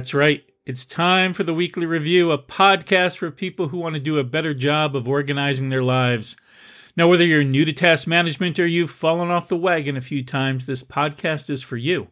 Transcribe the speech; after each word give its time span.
That's 0.00 0.14
right. 0.14 0.42
It's 0.64 0.86
time 0.86 1.34
for 1.34 1.44
the 1.44 1.52
Weekly 1.52 1.84
Review, 1.84 2.30
a 2.30 2.38
podcast 2.38 3.18
for 3.18 3.30
people 3.30 3.68
who 3.68 3.76
want 3.76 3.96
to 3.96 4.00
do 4.00 4.16
a 4.16 4.24
better 4.24 4.54
job 4.54 4.96
of 4.96 5.06
organizing 5.06 5.68
their 5.68 5.82
lives. 5.82 6.36
Now, 6.96 7.06
whether 7.06 7.26
you're 7.26 7.44
new 7.44 7.66
to 7.66 7.72
task 7.74 8.08
management 8.08 8.58
or 8.58 8.66
you've 8.66 8.90
fallen 8.90 9.30
off 9.30 9.50
the 9.50 9.58
wagon 9.58 9.98
a 9.98 10.00
few 10.00 10.24
times, 10.24 10.64
this 10.64 10.82
podcast 10.82 11.50
is 11.50 11.62
for 11.62 11.76
you. 11.76 12.08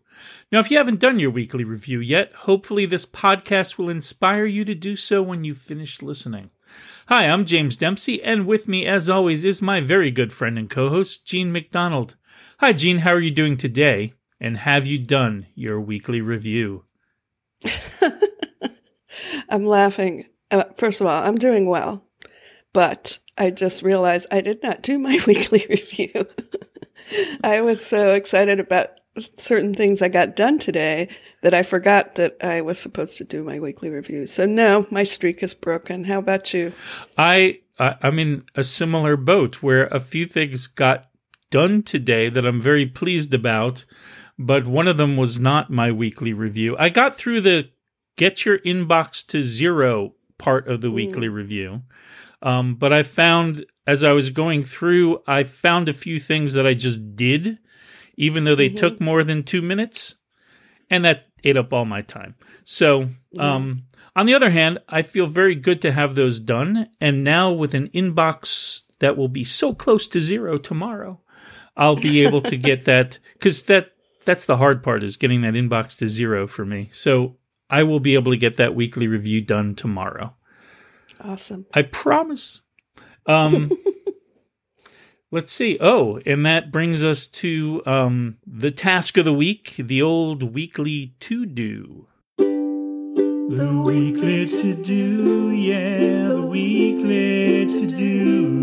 Now, 0.52 0.58
if 0.58 0.70
you 0.70 0.76
haven't 0.76 1.00
done 1.00 1.18
your 1.18 1.30
weekly 1.30 1.64
review 1.64 1.98
yet, 1.98 2.30
hopefully 2.34 2.84
this 2.84 3.06
podcast 3.06 3.78
will 3.78 3.88
inspire 3.88 4.44
you 4.44 4.66
to 4.66 4.74
do 4.74 4.94
so 4.94 5.22
when 5.22 5.44
you 5.44 5.54
finish 5.54 6.02
listening. 6.02 6.50
Hi, 7.06 7.24
I'm 7.24 7.46
James 7.46 7.74
Dempsey, 7.74 8.22
and 8.22 8.46
with 8.46 8.68
me, 8.68 8.84
as 8.84 9.08
always, 9.08 9.46
is 9.46 9.62
my 9.62 9.80
very 9.80 10.10
good 10.10 10.34
friend 10.34 10.58
and 10.58 10.68
co 10.68 10.90
host, 10.90 11.24
Jean 11.24 11.52
MacDonald. 11.52 12.16
Hi, 12.60 12.74
Jean, 12.74 12.98
how 12.98 13.14
are 13.14 13.20
you 13.20 13.30
doing 13.30 13.56
today? 13.56 14.12
And 14.38 14.58
have 14.58 14.86
you 14.86 14.98
done 14.98 15.46
your 15.54 15.80
weekly 15.80 16.20
review? 16.20 16.84
I'm 19.48 19.66
laughing. 19.66 20.26
Uh, 20.50 20.64
first 20.76 21.00
of 21.00 21.06
all, 21.06 21.22
I'm 21.22 21.36
doing 21.36 21.68
well, 21.68 22.04
but 22.72 23.18
I 23.36 23.50
just 23.50 23.82
realized 23.82 24.26
I 24.30 24.40
did 24.40 24.62
not 24.62 24.82
do 24.82 24.98
my 24.98 25.20
weekly 25.26 25.66
review. 25.68 26.26
I 27.44 27.60
was 27.60 27.84
so 27.84 28.14
excited 28.14 28.60
about 28.60 28.90
certain 29.18 29.74
things 29.74 30.02
I 30.02 30.08
got 30.08 30.36
done 30.36 30.58
today 30.58 31.08
that 31.42 31.54
I 31.54 31.62
forgot 31.62 32.16
that 32.16 32.36
I 32.40 32.60
was 32.60 32.78
supposed 32.78 33.16
to 33.18 33.24
do 33.24 33.42
my 33.42 33.58
weekly 33.58 33.90
review. 33.90 34.26
So 34.26 34.46
no, 34.46 34.86
my 34.90 35.04
streak 35.04 35.42
is 35.42 35.54
broken. 35.54 36.04
How 36.04 36.18
about 36.18 36.52
you? 36.52 36.72
I 37.16 37.60
I'm 37.78 38.18
in 38.18 38.44
a 38.54 38.64
similar 38.64 39.16
boat 39.16 39.62
where 39.62 39.86
a 39.86 40.00
few 40.00 40.26
things 40.26 40.66
got 40.66 41.08
done 41.50 41.82
today 41.82 42.28
that 42.28 42.44
I'm 42.44 42.60
very 42.60 42.86
pleased 42.86 43.32
about, 43.32 43.84
but 44.38 44.66
one 44.66 44.88
of 44.88 44.96
them 44.96 45.16
was 45.16 45.40
not 45.40 45.70
my 45.70 45.90
weekly 45.90 46.32
review. 46.32 46.76
I 46.78 46.88
got 46.88 47.14
through 47.14 47.40
the 47.40 47.70
get 48.16 48.44
your 48.44 48.58
inbox 48.58 49.26
to 49.28 49.42
zero 49.42 50.14
part 50.38 50.68
of 50.68 50.80
the 50.80 50.88
mm. 50.88 50.94
weekly 50.94 51.28
review. 51.28 51.82
Um, 52.40 52.76
but 52.76 52.92
I 52.92 53.02
found 53.02 53.66
as 53.86 54.04
I 54.04 54.12
was 54.12 54.30
going 54.30 54.62
through, 54.64 55.22
I 55.26 55.44
found 55.44 55.88
a 55.88 55.94
few 55.94 56.18
things 56.18 56.52
that 56.52 56.66
I 56.66 56.74
just 56.74 57.16
did, 57.16 57.58
even 58.16 58.44
though 58.44 58.54
they 58.54 58.68
mm-hmm. 58.68 58.76
took 58.76 59.00
more 59.00 59.24
than 59.24 59.42
two 59.42 59.62
minutes, 59.62 60.16
and 60.90 61.04
that 61.04 61.26
ate 61.42 61.56
up 61.56 61.72
all 61.72 61.84
my 61.84 62.02
time. 62.02 62.34
So, 62.64 63.06
um, 63.38 63.84
on 64.14 64.26
the 64.26 64.34
other 64.34 64.50
hand, 64.50 64.78
I 64.88 65.02
feel 65.02 65.26
very 65.26 65.54
good 65.54 65.80
to 65.82 65.92
have 65.92 66.14
those 66.14 66.38
done. 66.38 66.88
And 67.00 67.24
now 67.24 67.52
with 67.52 67.74
an 67.74 67.88
inbox 67.88 68.82
that 68.98 69.16
will 69.16 69.28
be 69.28 69.44
so 69.44 69.74
close 69.74 70.08
to 70.08 70.20
zero 70.20 70.58
tomorrow, 70.58 71.20
I'll 71.76 71.96
be 71.96 72.22
able 72.22 72.40
to 72.42 72.56
get 72.56 72.84
that 72.86 73.18
because 73.34 73.62
that 73.64 73.92
that's 74.28 74.44
the 74.44 74.58
hard 74.58 74.82
part 74.82 75.02
is 75.02 75.16
getting 75.16 75.40
that 75.40 75.54
inbox 75.54 75.96
to 75.96 76.06
zero 76.06 76.46
for 76.46 76.66
me. 76.66 76.90
So 76.92 77.38
I 77.70 77.82
will 77.82 77.98
be 77.98 78.12
able 78.12 78.30
to 78.30 78.36
get 78.36 78.58
that 78.58 78.74
weekly 78.74 79.08
review 79.08 79.40
done 79.40 79.74
tomorrow. 79.74 80.34
Awesome. 81.18 81.64
I 81.72 81.80
promise. 81.80 82.60
Um, 83.24 83.70
let's 85.30 85.50
see. 85.50 85.78
Oh, 85.80 86.20
and 86.26 86.44
that 86.44 86.70
brings 86.70 87.02
us 87.02 87.26
to 87.26 87.80
um, 87.86 88.36
the 88.46 88.70
task 88.70 89.16
of 89.16 89.24
the 89.24 89.32
week, 89.32 89.76
the 89.78 90.02
old 90.02 90.42
weekly 90.42 91.14
to 91.20 91.46
do. 91.46 92.06
The 92.36 93.82
weekly 93.82 94.46
to 94.46 94.74
do, 94.74 95.52
yeah, 95.52 96.28
the 96.28 96.42
weekly 96.42 97.64
to 97.64 97.86
do. 97.86 98.58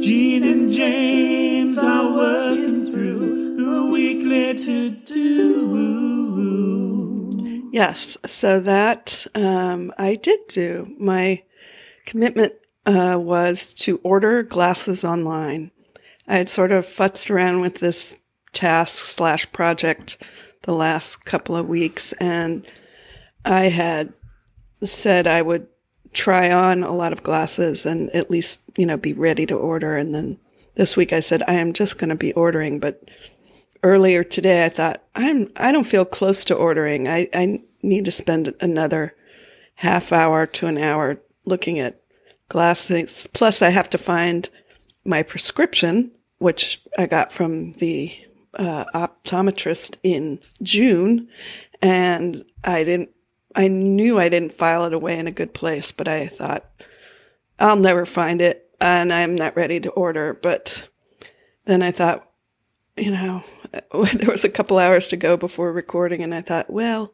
Jean 0.00 0.42
and 0.42 0.68
James 0.68 1.78
are 1.78 2.12
working 2.12 2.85
weekly 3.96 4.54
to 4.54 4.90
do. 4.90 5.72
Yes, 7.72 8.18
so 8.26 8.60
that 8.60 9.26
um, 9.34 9.90
I 9.96 10.16
did 10.16 10.40
do. 10.48 10.94
My 10.98 11.42
commitment 12.04 12.52
uh, 12.84 13.16
was 13.18 13.72
to 13.74 13.98
order 14.02 14.42
glasses 14.42 15.02
online. 15.02 15.70
I 16.28 16.36
had 16.36 16.50
sort 16.50 16.72
of 16.72 16.84
futzed 16.84 17.30
around 17.30 17.62
with 17.62 17.76
this 17.76 18.16
task 18.52 19.06
slash 19.06 19.50
project 19.52 20.22
the 20.62 20.74
last 20.74 21.24
couple 21.24 21.56
of 21.56 21.66
weeks, 21.66 22.12
and 22.14 22.66
I 23.46 23.70
had 23.70 24.12
said 24.84 25.26
I 25.26 25.40
would 25.40 25.68
try 26.12 26.50
on 26.52 26.82
a 26.82 26.92
lot 26.92 27.14
of 27.14 27.22
glasses 27.22 27.86
and 27.86 28.10
at 28.10 28.30
least, 28.30 28.60
you 28.76 28.84
know, 28.84 28.98
be 28.98 29.14
ready 29.14 29.46
to 29.46 29.54
order. 29.54 29.96
And 29.96 30.14
then 30.14 30.38
this 30.74 30.98
week 30.98 31.14
I 31.14 31.20
said, 31.20 31.42
I 31.48 31.54
am 31.54 31.72
just 31.72 31.98
going 31.98 32.10
to 32.10 32.16
be 32.16 32.34
ordering, 32.34 32.78
but 32.78 33.10
earlier 33.86 34.24
today, 34.24 34.64
I 34.64 34.68
thought 34.68 35.02
I'm 35.14 35.48
I 35.56 35.70
don't 35.70 35.84
feel 35.84 36.04
close 36.04 36.44
to 36.46 36.54
ordering. 36.54 37.06
I, 37.08 37.28
I 37.32 37.60
need 37.82 38.04
to 38.06 38.10
spend 38.10 38.52
another 38.60 39.14
half 39.76 40.12
hour 40.12 40.46
to 40.46 40.66
an 40.66 40.76
hour 40.76 41.20
looking 41.44 41.78
at 41.78 42.00
glass 42.48 42.86
things. 42.86 43.28
Plus, 43.28 43.62
I 43.62 43.70
have 43.70 43.88
to 43.90 43.98
find 43.98 44.48
my 45.04 45.22
prescription, 45.22 46.10
which 46.38 46.82
I 46.98 47.06
got 47.06 47.32
from 47.32 47.72
the 47.72 48.12
uh, 48.54 48.84
optometrist 48.94 49.96
in 50.02 50.40
June, 50.62 51.28
and 51.80 52.44
I 52.64 52.82
didn't. 52.82 53.10
I 53.54 53.68
knew 53.68 54.18
I 54.18 54.28
didn't 54.28 54.52
file 54.52 54.84
it 54.84 54.92
away 54.92 55.18
in 55.18 55.26
a 55.26 55.32
good 55.32 55.54
place, 55.54 55.92
but 55.92 56.08
I 56.08 56.26
thought 56.26 56.68
I'll 57.58 57.76
never 57.76 58.04
find 58.04 58.42
it, 58.42 58.68
and 58.80 59.12
I'm 59.12 59.34
not 59.36 59.56
ready 59.56 59.78
to 59.80 59.90
order. 59.90 60.34
But 60.34 60.88
then 61.64 61.82
I 61.82 61.92
thought, 61.92 62.28
you 62.96 63.12
know, 63.12 63.44
there 64.14 64.30
was 64.30 64.44
a 64.44 64.50
couple 64.50 64.78
hours 64.78 65.08
to 65.08 65.16
go 65.16 65.36
before 65.36 65.72
recording, 65.72 66.22
and 66.22 66.34
I 66.34 66.40
thought, 66.40 66.70
well, 66.70 67.12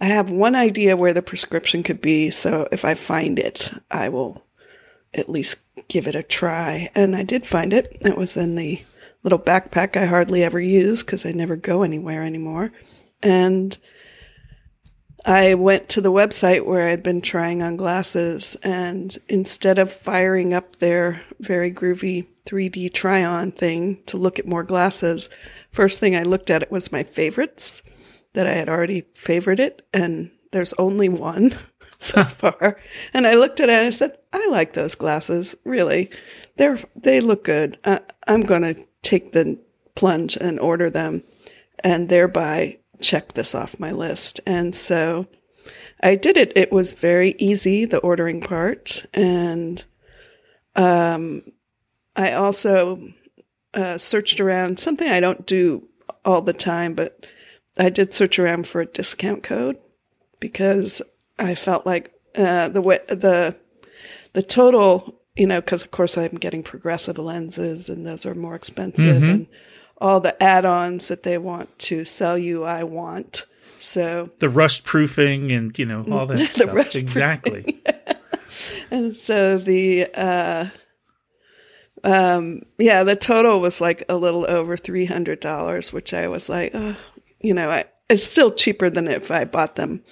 I 0.00 0.06
have 0.06 0.30
one 0.30 0.54
idea 0.54 0.96
where 0.96 1.12
the 1.12 1.22
prescription 1.22 1.82
could 1.82 2.00
be, 2.00 2.30
so 2.30 2.68
if 2.72 2.84
I 2.84 2.94
find 2.94 3.38
it, 3.38 3.70
I 3.90 4.08
will 4.08 4.44
at 5.12 5.28
least 5.28 5.58
give 5.88 6.06
it 6.06 6.14
a 6.14 6.22
try. 6.22 6.90
And 6.94 7.14
I 7.14 7.22
did 7.22 7.46
find 7.46 7.72
it. 7.72 7.96
It 8.00 8.16
was 8.16 8.36
in 8.36 8.56
the 8.56 8.82
little 9.22 9.38
backpack 9.38 9.96
I 9.96 10.06
hardly 10.06 10.42
ever 10.42 10.60
use 10.60 11.02
because 11.02 11.24
I 11.24 11.32
never 11.32 11.56
go 11.56 11.82
anywhere 11.82 12.22
anymore. 12.22 12.72
And 13.22 13.76
I 15.24 15.54
went 15.54 15.88
to 15.90 16.02
the 16.02 16.12
website 16.12 16.66
where 16.66 16.88
I'd 16.88 17.02
been 17.02 17.22
trying 17.22 17.62
on 17.62 17.78
glasses, 17.78 18.56
and 18.62 19.16
instead 19.28 19.78
of 19.78 19.90
firing 19.90 20.52
up 20.52 20.76
their 20.76 21.22
very 21.40 21.72
groovy 21.72 22.26
3D 22.44 22.92
try 22.92 23.24
on 23.24 23.50
thing 23.50 24.02
to 24.04 24.18
look 24.18 24.38
at 24.38 24.46
more 24.46 24.64
glasses, 24.64 25.30
first 25.74 25.98
thing 25.98 26.14
I 26.14 26.22
looked 26.22 26.50
at 26.50 26.62
it 26.62 26.70
was 26.70 26.92
my 26.92 27.02
favorites 27.02 27.82
that 28.32 28.46
I 28.46 28.52
had 28.52 28.68
already 28.68 29.02
favorited, 29.14 29.80
and 29.92 30.30
there's 30.52 30.72
only 30.74 31.08
one 31.08 31.54
so 31.98 32.24
far. 32.24 32.78
And 33.12 33.26
I 33.26 33.34
looked 33.34 33.60
at 33.60 33.68
it 33.68 33.72
and 33.72 33.86
I 33.86 33.90
said, 33.90 34.16
I 34.32 34.46
like 34.48 34.72
those 34.72 34.94
glasses. 34.94 35.56
Really, 35.64 36.10
they're 36.56 36.78
they 36.94 37.20
look 37.20 37.44
good. 37.44 37.78
Uh, 37.84 37.98
I'm 38.26 38.42
going 38.42 38.62
to 38.62 38.86
take 39.02 39.32
the 39.32 39.58
plunge 39.96 40.36
and 40.36 40.58
order 40.60 40.90
them, 40.90 41.22
and 41.82 42.08
thereby 42.08 42.78
check 43.00 43.32
this 43.32 43.54
off 43.54 43.80
my 43.80 43.90
list. 43.90 44.40
And 44.46 44.74
so 44.74 45.26
I 46.02 46.14
did 46.14 46.36
it. 46.36 46.52
It 46.56 46.72
was 46.72 46.94
very 46.94 47.34
easy, 47.38 47.84
the 47.84 47.98
ordering 47.98 48.40
part, 48.40 49.06
and 49.12 49.84
um, 50.76 51.42
I 52.14 52.32
also 52.32 53.12
uh, 53.74 53.98
searched 53.98 54.40
around 54.40 54.78
something 54.78 55.08
I 55.08 55.20
don't 55.20 55.46
do 55.46 55.88
all 56.24 56.42
the 56.42 56.52
time, 56.52 56.94
but 56.94 57.26
I 57.78 57.90
did 57.90 58.14
search 58.14 58.38
around 58.38 58.66
for 58.66 58.80
a 58.80 58.86
discount 58.86 59.42
code 59.42 59.76
because 60.40 61.02
I 61.38 61.54
felt 61.54 61.86
like 61.86 62.12
uh, 62.34 62.68
the 62.68 62.80
way, 62.80 63.00
the 63.08 63.56
the 64.32 64.42
total, 64.42 65.20
you 65.36 65.46
know, 65.46 65.60
because 65.60 65.82
of 65.82 65.90
course 65.90 66.16
I'm 66.16 66.34
getting 66.34 66.62
progressive 66.62 67.18
lenses 67.18 67.88
and 67.88 68.06
those 68.06 68.26
are 68.26 68.34
more 68.34 68.54
expensive, 68.54 69.22
mm-hmm. 69.22 69.30
and 69.30 69.46
all 69.98 70.20
the 70.20 70.40
add-ons 70.42 71.08
that 71.08 71.22
they 71.22 71.38
want 71.38 71.78
to 71.80 72.04
sell 72.04 72.36
you, 72.36 72.64
I 72.64 72.84
want. 72.84 73.46
So 73.78 74.30
the 74.38 74.48
rust 74.48 74.84
proofing 74.84 75.52
and 75.52 75.76
you 75.78 75.86
know 75.86 76.04
all 76.10 76.26
that 76.26 76.38
the 76.38 76.46
stuff. 76.46 76.72
Rust 76.72 76.96
exactly. 76.96 77.82
and 78.90 79.16
so 79.16 79.58
the 79.58 80.06
uh, 80.14 80.66
um, 82.04 82.62
yeah, 82.78 83.02
the 83.02 83.16
total 83.16 83.60
was 83.60 83.80
like 83.80 84.04
a 84.08 84.16
little 84.16 84.48
over 84.48 84.76
three 84.76 85.06
hundred 85.06 85.40
dollars, 85.40 85.92
which 85.92 86.14
I 86.14 86.28
was 86.28 86.48
like, 86.48 86.70
oh, 86.74 86.96
you 87.40 87.54
know, 87.54 87.70
I, 87.70 87.84
it's 88.08 88.24
still 88.24 88.50
cheaper 88.50 88.90
than 88.90 89.08
if 89.08 89.30
I 89.30 89.44
bought 89.44 89.76
them 89.76 90.02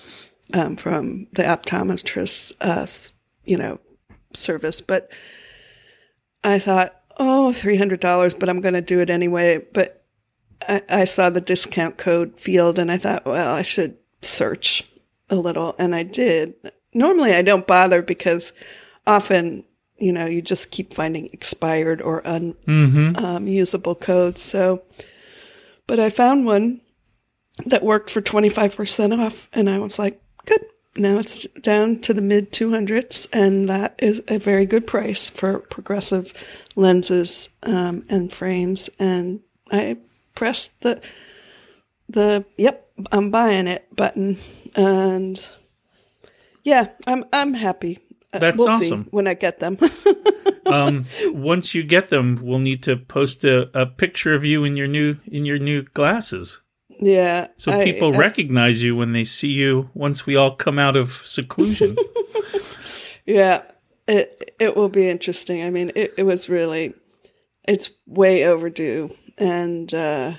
um, 0.55 0.77
from 0.77 1.27
the 1.33 1.43
optometrist's, 1.43 2.53
uh, 2.61 2.87
you 3.45 3.57
know, 3.57 3.79
service. 4.35 4.81
But 4.81 5.11
I 6.43 6.59
thought, 6.59 6.95
oh, 7.19 7.53
$300, 7.55 8.39
but 8.39 8.49
I'm 8.49 8.61
going 8.61 8.75
to 8.75 8.81
do 8.81 9.01
it 9.01 9.11
anyway. 9.11 9.59
But 9.59 10.05
I, 10.69 10.83
I 10.89 11.05
saw 11.05 11.31
the 11.31 11.41
discount 11.41 11.99
code 11.99 12.39
field 12.39 12.79
and 12.79 12.91
I 12.91 12.97
thought, 12.99 13.25
well, 13.25 13.55
I 13.55 13.63
should 13.63 13.97
search 14.23 14.89
a 15.31 15.37
little. 15.37 15.75
And 15.79 15.95
I 15.95 16.03
did. 16.03 16.55
Normally 16.95 17.35
I 17.35 17.43
don't 17.43 17.67
bother 17.67 18.03
because 18.03 18.53
often, 19.07 19.65
you 20.03 20.13
know, 20.13 20.27
you 20.27 20.43
just 20.43 20.73
keep 20.73 20.93
finding 20.93 21.27
expired 21.33 22.03
or 22.03 22.23
unusable 22.25 23.15
mm-hmm. 23.15 23.87
um, 23.87 23.95
codes. 23.95 24.43
So, 24.43 24.83
but 25.87 26.01
I 26.01 26.11
found 26.11 26.45
one 26.45 26.81
that 27.67 27.85
worked 27.85 28.11
for 28.11 28.21
25% 28.21 29.19
off. 29.19 29.49
And 29.53 29.71
I 29.71 29.79
was 29.79 30.01
like, 30.01 30.21
good. 30.45 30.65
Now 30.97 31.19
it's 31.19 31.45
down 31.61 32.01
to 32.01 32.13
the 32.13 32.21
mid 32.21 32.53
200s, 32.53 33.27
and 33.33 33.69
that 33.69 33.95
is 33.99 34.23
a 34.29 34.39
very 34.39 34.67
good 34.67 34.87
price 34.87 35.31
for 35.31 35.61
progressive 35.61 36.35
lenses 36.75 37.49
um, 37.63 38.05
and 38.11 38.31
frames. 38.31 38.91
And 38.99 39.41
I 39.71 39.97
pressed 40.35 40.83
the 40.83 41.01
the 42.11 42.45
yep, 42.59 42.87
I'm 43.11 43.31
buying 43.31 43.69
it 43.69 43.87
button, 43.97 44.37
and 44.75 45.43
yeah, 46.63 46.89
I'm 47.07 47.25
I'm 47.33 47.55
happy. 47.55 47.99
Uh, 48.33 48.39
That's 48.39 48.57
we'll 48.57 48.69
awesome. 48.69 49.05
See 49.05 49.11
when 49.11 49.27
I 49.27 49.35
get 49.35 49.59
them. 49.61 49.79
um, 50.67 51.05
once 51.27 51.75
you 51.75 51.83
get 51.83 52.09
them, 52.11 52.39
we'll 52.43 52.59
need 52.59 52.83
to 52.85 52.97
post 52.97 53.45
a, 53.45 53.71
a 53.79 53.87
picture 53.87 54.35
of 54.35 54.45
you 54.45 54.65
in 54.65 54.77
your 54.77 54.89
new 54.89 55.17
in 55.27 55.45
your 55.45 55.59
new 55.59 55.83
glasses, 55.83 56.61
yeah, 57.01 57.49
so 57.57 57.73
I- 57.73 57.85
people 57.85 58.15
I- 58.15 58.19
recognize 58.19 58.83
you 58.83 58.97
when 58.97 59.13
they 59.13 59.25
see 59.25 59.53
you. 59.53 59.91
Once 59.95 60.25
we 60.27 60.37
all 60.37 60.55
come 60.55 60.79
out 60.79 60.97
of 60.97 61.13
seclusion. 61.13 61.97
Yeah, 63.25 63.63
it 64.09 64.55
it 64.59 64.77
will 64.77 64.89
be 64.89 65.09
interesting. 65.09 65.63
I 65.63 65.71
mean, 65.71 65.93
it, 65.95 66.13
it 66.19 66.25
was 66.25 66.49
really, 66.49 66.93
it's 67.69 67.91
way 68.05 68.45
overdue, 68.45 69.15
and 69.39 69.93
uh, 69.95 70.33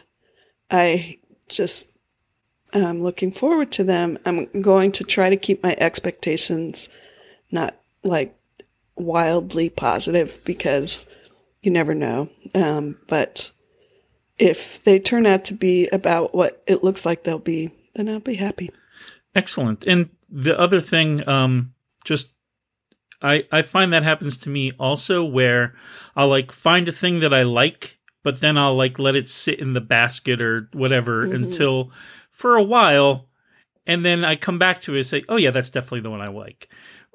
I 0.70 1.20
just 1.48 1.94
I'm 2.74 3.00
looking 3.02 3.32
forward 3.32 3.72
to 3.74 3.86
them. 3.86 4.20
I'm 4.26 4.48
going 4.62 4.92
to 4.94 5.06
try 5.06 5.30
to 5.30 5.38
keep 5.38 5.64
my 5.64 5.76
expectations 5.80 6.90
not 7.52 7.76
like 8.04 8.38
wildly 8.96 9.70
positive 9.70 10.40
because 10.46 11.10
you 11.62 11.72
never 11.72 11.96
know. 11.96 12.30
Um, 12.54 12.98
but 13.08 13.52
if 14.38 14.84
they 14.84 15.00
turn 15.00 15.26
out 15.26 15.46
to 15.46 15.54
be 15.54 15.88
about 15.90 16.36
what 16.36 16.62
it 16.68 16.84
looks 16.84 17.06
like 17.06 17.24
they'll 17.24 17.40
be, 17.40 17.72
then 17.96 18.10
I'll 18.10 18.20
be 18.20 18.36
happy. 18.36 18.70
Excellent. 19.36 19.86
And 19.88 20.10
the 20.30 20.60
other 20.60 20.80
thing, 20.80 21.28
um, 21.28 21.74
just 22.04 22.34
I 23.22 23.46
I 23.52 23.62
find 23.62 23.94
that 23.94 24.04
happens 24.04 24.38
to 24.38 24.50
me 24.50 24.72
also, 24.80 25.24
where 25.24 25.74
I'll 26.16 26.28
like 26.28 26.52
find 26.52 26.88
a 26.88 26.92
thing 26.92 27.20
that 27.20 27.34
I 27.34 27.44
like, 27.44 27.98
but 28.24 28.42
then 28.42 28.58
I'll 28.58 28.76
like 28.76 29.00
let 29.00 29.16
it 29.16 29.30
sit 29.30 29.60
in 29.60 29.74
the 29.74 29.82
basket 29.82 30.42
or 30.42 30.70
whatever 30.74 31.24
until 31.24 31.92
for 32.30 32.58
a 32.58 32.64
while, 32.64 33.30
and 33.88 34.04
then 34.04 34.26
I 34.26 34.36
come 34.36 34.60
back 34.60 34.82
to 34.82 34.94
it 34.94 34.98
and 34.98 35.06
say, 35.06 35.24
oh 35.30 35.38
yeah, 35.38 35.52
that's 35.52 35.70
definitely 35.70 36.02
the 36.02 36.10
one 36.10 36.22
I 36.22 36.28
like. 36.28 36.68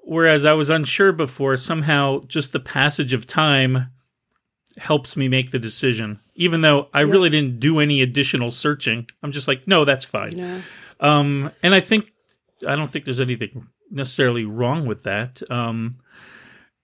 Whereas 0.08 0.46
I 0.46 0.54
was 0.54 0.70
unsure 0.70 1.12
before, 1.12 1.54
somehow 1.58 2.20
just 2.26 2.52
the 2.52 2.60
passage 2.60 3.12
of 3.12 3.26
time 3.26 3.88
helps 4.78 5.18
me 5.18 5.28
make 5.28 5.50
the 5.50 5.58
decision, 5.58 6.18
even 6.34 6.62
though 6.62 6.88
I 6.94 7.00
really 7.00 7.28
didn't 7.28 7.60
do 7.60 7.78
any 7.78 8.00
additional 8.00 8.48
searching. 8.50 9.06
I'm 9.22 9.32
just 9.32 9.48
like, 9.48 9.66
no, 9.68 9.84
that's 9.84 10.06
fine. 10.06 10.62
Um, 11.00 11.50
and 11.62 11.74
I 11.74 11.80
think 11.80 12.10
I 12.66 12.74
don't 12.74 12.88
think 12.90 13.04
there's 13.04 13.20
anything 13.20 13.66
necessarily 13.90 14.46
wrong 14.46 14.86
with 14.86 15.02
that. 15.02 15.42
Um, 15.50 15.98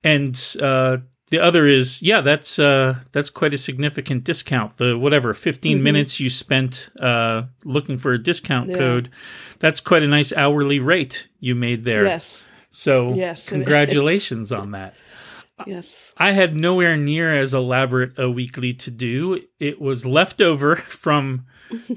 and 0.03 0.37
uh, 0.61 0.99
the 1.31 1.39
other 1.41 1.67
is, 1.67 2.03
yeah, 2.03 2.21
that's 2.21 2.59
uh, 2.59 2.97
that's 3.13 3.31
quite 3.31 3.55
a 3.55 3.59
significant 3.59 4.25
discount. 4.25 4.77
The 4.77 4.99
whatever 4.99 5.33
15 5.33 5.83
minutes 5.83 6.21
you 6.21 6.29
spent 6.29 6.91
uh, 7.01 7.45
looking 7.65 7.97
for 7.97 8.13
a 8.13 8.19
discount 8.23 8.69
Yeah. 8.69 8.77
code, 8.77 9.11
that's 9.61 9.81
quite 9.81 10.03
a 10.03 10.09
nice 10.09 10.31
hourly 10.35 10.79
rate 10.79 11.29
you 11.41 11.55
made 11.55 11.85
there. 11.85 12.05
Yes. 12.05 12.51
So 12.75 13.15
Yes, 13.15 13.49
congratulations 13.49 14.51
on 14.53 14.73
that. 14.73 14.95
Yes. 15.67 16.13
I 16.17 16.33
had 16.33 16.57
nowhere 16.57 16.97
near 16.97 17.33
as 17.33 17.55
elaborate 17.55 18.19
a 18.19 18.29
weekly 18.29 18.73
to 18.75 18.91
do. 18.91 19.41
It 19.61 19.81
was 19.81 20.05
left 20.05 20.41
over 20.41 20.75
from 21.05 21.47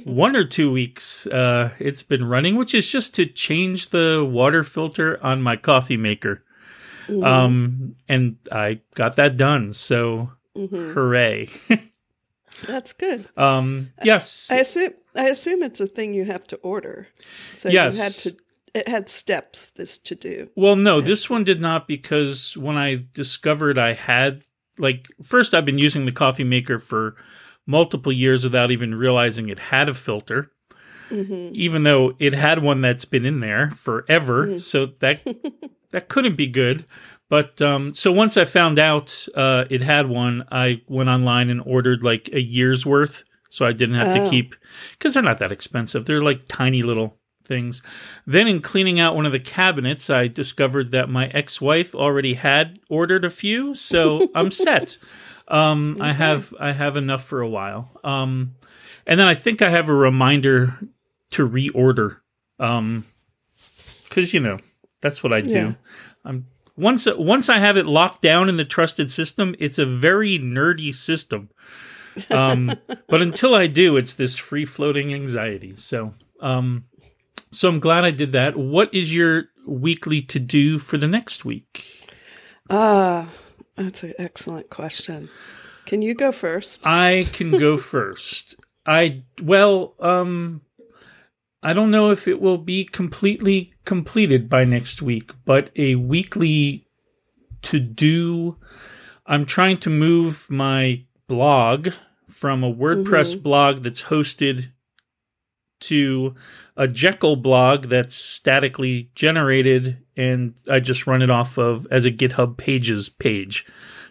one 0.03 0.35
or 0.35 0.43
two 0.45 0.71
weeks 0.71 1.25
uh, 1.27 1.71
it's 1.79 2.03
been 2.03 2.25
running, 2.25 2.55
which 2.55 2.75
is 2.75 2.89
just 2.89 3.15
to 3.15 3.25
change 3.25 3.89
the 3.89 4.23
water 4.23 4.63
filter 4.63 5.19
on 5.23 5.41
my 5.41 5.55
coffee 5.55 5.97
maker. 5.97 6.43
Um, 7.09 7.95
and 8.07 8.35
I 8.51 8.81
got 8.93 9.15
that 9.15 9.37
done. 9.37 9.73
So 9.73 10.31
hooray. 10.55 11.49
That's 12.67 12.93
good. 12.93 13.27
um, 13.37 13.91
yes. 14.03 14.49
I 14.51 14.57
assume 14.57 14.91
I 15.15 15.29
assume 15.29 15.63
it's 15.63 15.79
a 15.79 15.87
thing 15.87 16.13
you 16.13 16.25
have 16.25 16.45
to 16.47 16.57
order. 16.57 17.07
So 17.55 17.69
Yes. 17.69 17.95
you 17.95 18.03
had 18.03 18.11
to 18.11 18.35
it 18.73 18.87
had 18.87 19.09
steps 19.09 19.67
this 19.75 19.97
to 19.99 20.15
do. 20.15 20.49
Well, 20.55 20.75
no, 20.75 21.01
this 21.01 21.29
one 21.29 21.43
did 21.43 21.59
not 21.61 21.87
because 21.87 22.55
when 22.57 22.77
I 22.77 23.05
discovered 23.13 23.77
I 23.77 23.93
had, 23.93 24.43
like, 24.77 25.07
first 25.23 25.53
I've 25.53 25.65
been 25.65 25.79
using 25.79 26.05
the 26.05 26.11
coffee 26.11 26.43
maker 26.43 26.77
for 26.79 27.15
multiple 27.65 28.11
years 28.11 28.43
without 28.43 28.71
even 28.71 28.95
realizing 28.95 29.49
it 29.49 29.59
had 29.59 29.89
a 29.89 29.93
filter, 29.93 30.51
even 31.11 31.83
though 31.83 32.13
it 32.19 32.33
had 32.33 32.59
one 32.61 32.81
that's 32.81 33.05
been 33.05 33.25
in 33.25 33.39
there 33.39 33.71
forever. 33.71 34.57
So 34.59 34.87
that 34.99 35.21
that 35.91 36.09
couldn't 36.09 36.35
be 36.35 36.47
good. 36.47 36.85
But 37.29 37.61
um, 37.61 37.93
so 37.93 38.11
once 38.11 38.37
I 38.37 38.45
found 38.45 38.79
out 38.79 39.27
uh, 39.35 39.65
it 39.69 39.81
had 39.81 40.07
one, 40.07 40.45
I 40.51 40.81
went 40.87 41.09
online 41.09 41.49
and 41.49 41.61
ordered 41.65 42.03
like 42.03 42.29
a 42.31 42.39
year's 42.41 42.85
worth, 42.85 43.23
so 43.49 43.65
I 43.65 43.73
didn't 43.73 43.95
have 43.95 44.13
to 44.15 44.21
Oh. 44.23 44.29
keep 44.29 44.55
because 44.91 45.13
they're 45.13 45.23
not 45.23 45.39
that 45.39 45.51
expensive. 45.51 46.05
They're 46.05 46.21
like 46.21 46.41
tiny 46.47 46.83
little 46.83 47.17
things. 47.47 47.81
Then 48.25 48.47
in 48.47 48.61
cleaning 48.61 48.99
out 48.99 49.15
one 49.15 49.25
of 49.25 49.31
the 49.31 49.39
cabinets, 49.39 50.09
I 50.09 50.27
discovered 50.27 50.91
that 50.91 51.09
my 51.09 51.27
ex-wife 51.27 51.95
already 51.95 52.35
had 52.35 52.79
ordered 52.89 53.25
a 53.25 53.29
few, 53.29 53.73
so 53.73 54.29
I'm 54.35 54.51
set. 54.51 54.97
Um, 55.47 55.97
I 56.01 56.13
have 56.13 56.53
I 56.59 56.73
have 56.73 56.97
enough 56.97 57.23
for 57.23 57.41
a 57.41 57.49
while. 57.49 57.89
Um, 58.03 58.55
and 59.05 59.19
then 59.19 59.27
I 59.27 59.33
think 59.33 59.61
I 59.61 59.69
have 59.69 59.89
a 59.89 59.93
reminder 59.93 60.77
to 61.31 61.47
reorder. 61.47 62.19
Um, 62.59 63.05
because 64.03 64.33
you 64.33 64.39
know 64.39 64.57
that's 65.01 65.23
what 65.23 65.31
I 65.31 65.41
do. 65.41 65.51
Yeah. 65.51 65.73
I'm 66.25 66.47
once 66.75 67.07
once 67.17 67.49
I 67.49 67.59
have 67.59 67.77
it 67.77 67.85
locked 67.85 68.21
down 68.21 68.49
in 68.49 68.57
the 68.57 68.65
trusted 68.65 69.11
system, 69.11 69.55
it's 69.59 69.79
a 69.79 69.85
very 69.85 70.37
nerdy 70.37 70.93
system. 70.93 71.49
Um, 72.29 72.73
but 73.07 73.21
until 73.21 73.55
I 73.55 73.67
do, 73.67 73.97
it's 73.97 74.13
this 74.13 74.37
free 74.37 74.65
floating 74.65 75.13
anxiety. 75.13 75.75
So, 75.75 76.13
um, 76.39 76.85
so 77.51 77.69
I'm 77.69 77.79
glad 77.79 78.05
I 78.05 78.11
did 78.11 78.31
that. 78.33 78.57
What 78.57 78.93
is 78.93 79.13
your 79.13 79.45
weekly 79.65 80.21
to 80.21 80.39
do 80.39 80.79
for 80.79 80.97
the 80.97 81.07
next 81.07 81.45
week? 81.45 82.07
Ah, 82.69 83.29
that's 83.75 84.03
an 84.03 84.13
excellent 84.17 84.69
question. 84.69 85.29
Can 85.85 86.01
you 86.01 86.13
go 86.13 86.31
first? 86.31 86.85
I 86.85 87.27
can 87.31 87.51
go 87.51 87.77
first. 87.93 88.55
I 88.85 89.23
well, 89.41 89.95
um 89.99 90.61
I 91.63 91.73
don't 91.73 91.91
know 91.91 92.11
if 92.11 92.27
it 92.27 92.39
will 92.39 92.57
be 92.57 92.85
completely 92.85 93.73
completed 93.83 94.49
by 94.49 94.63
next 94.63 95.01
week, 95.01 95.31
but 95.45 95.71
a 95.75 95.95
weekly 95.95 96.87
to 97.63 97.79
do 97.79 98.57
I'm 99.25 99.45
trying 99.45 99.77
to 99.77 99.89
move 99.89 100.49
my 100.49 101.03
blog 101.27 101.89
from 102.29 102.63
a 102.63 102.73
WordPress 102.73 103.41
blog 103.41 103.83
that's 103.83 104.03
hosted 104.03 104.71
to 105.81 106.35
a 106.75 106.87
Jekyll 106.87 107.35
blog 107.35 107.87
that's 107.87 108.15
statically 108.15 109.11
generated 109.15 109.97
and 110.15 110.55
I 110.69 110.79
just 110.79 111.07
run 111.07 111.21
it 111.21 111.29
off 111.29 111.57
of 111.57 111.87
as 111.91 112.05
a 112.05 112.11
GitHub 112.11 112.57
pages 112.57 113.09
page 113.09 113.65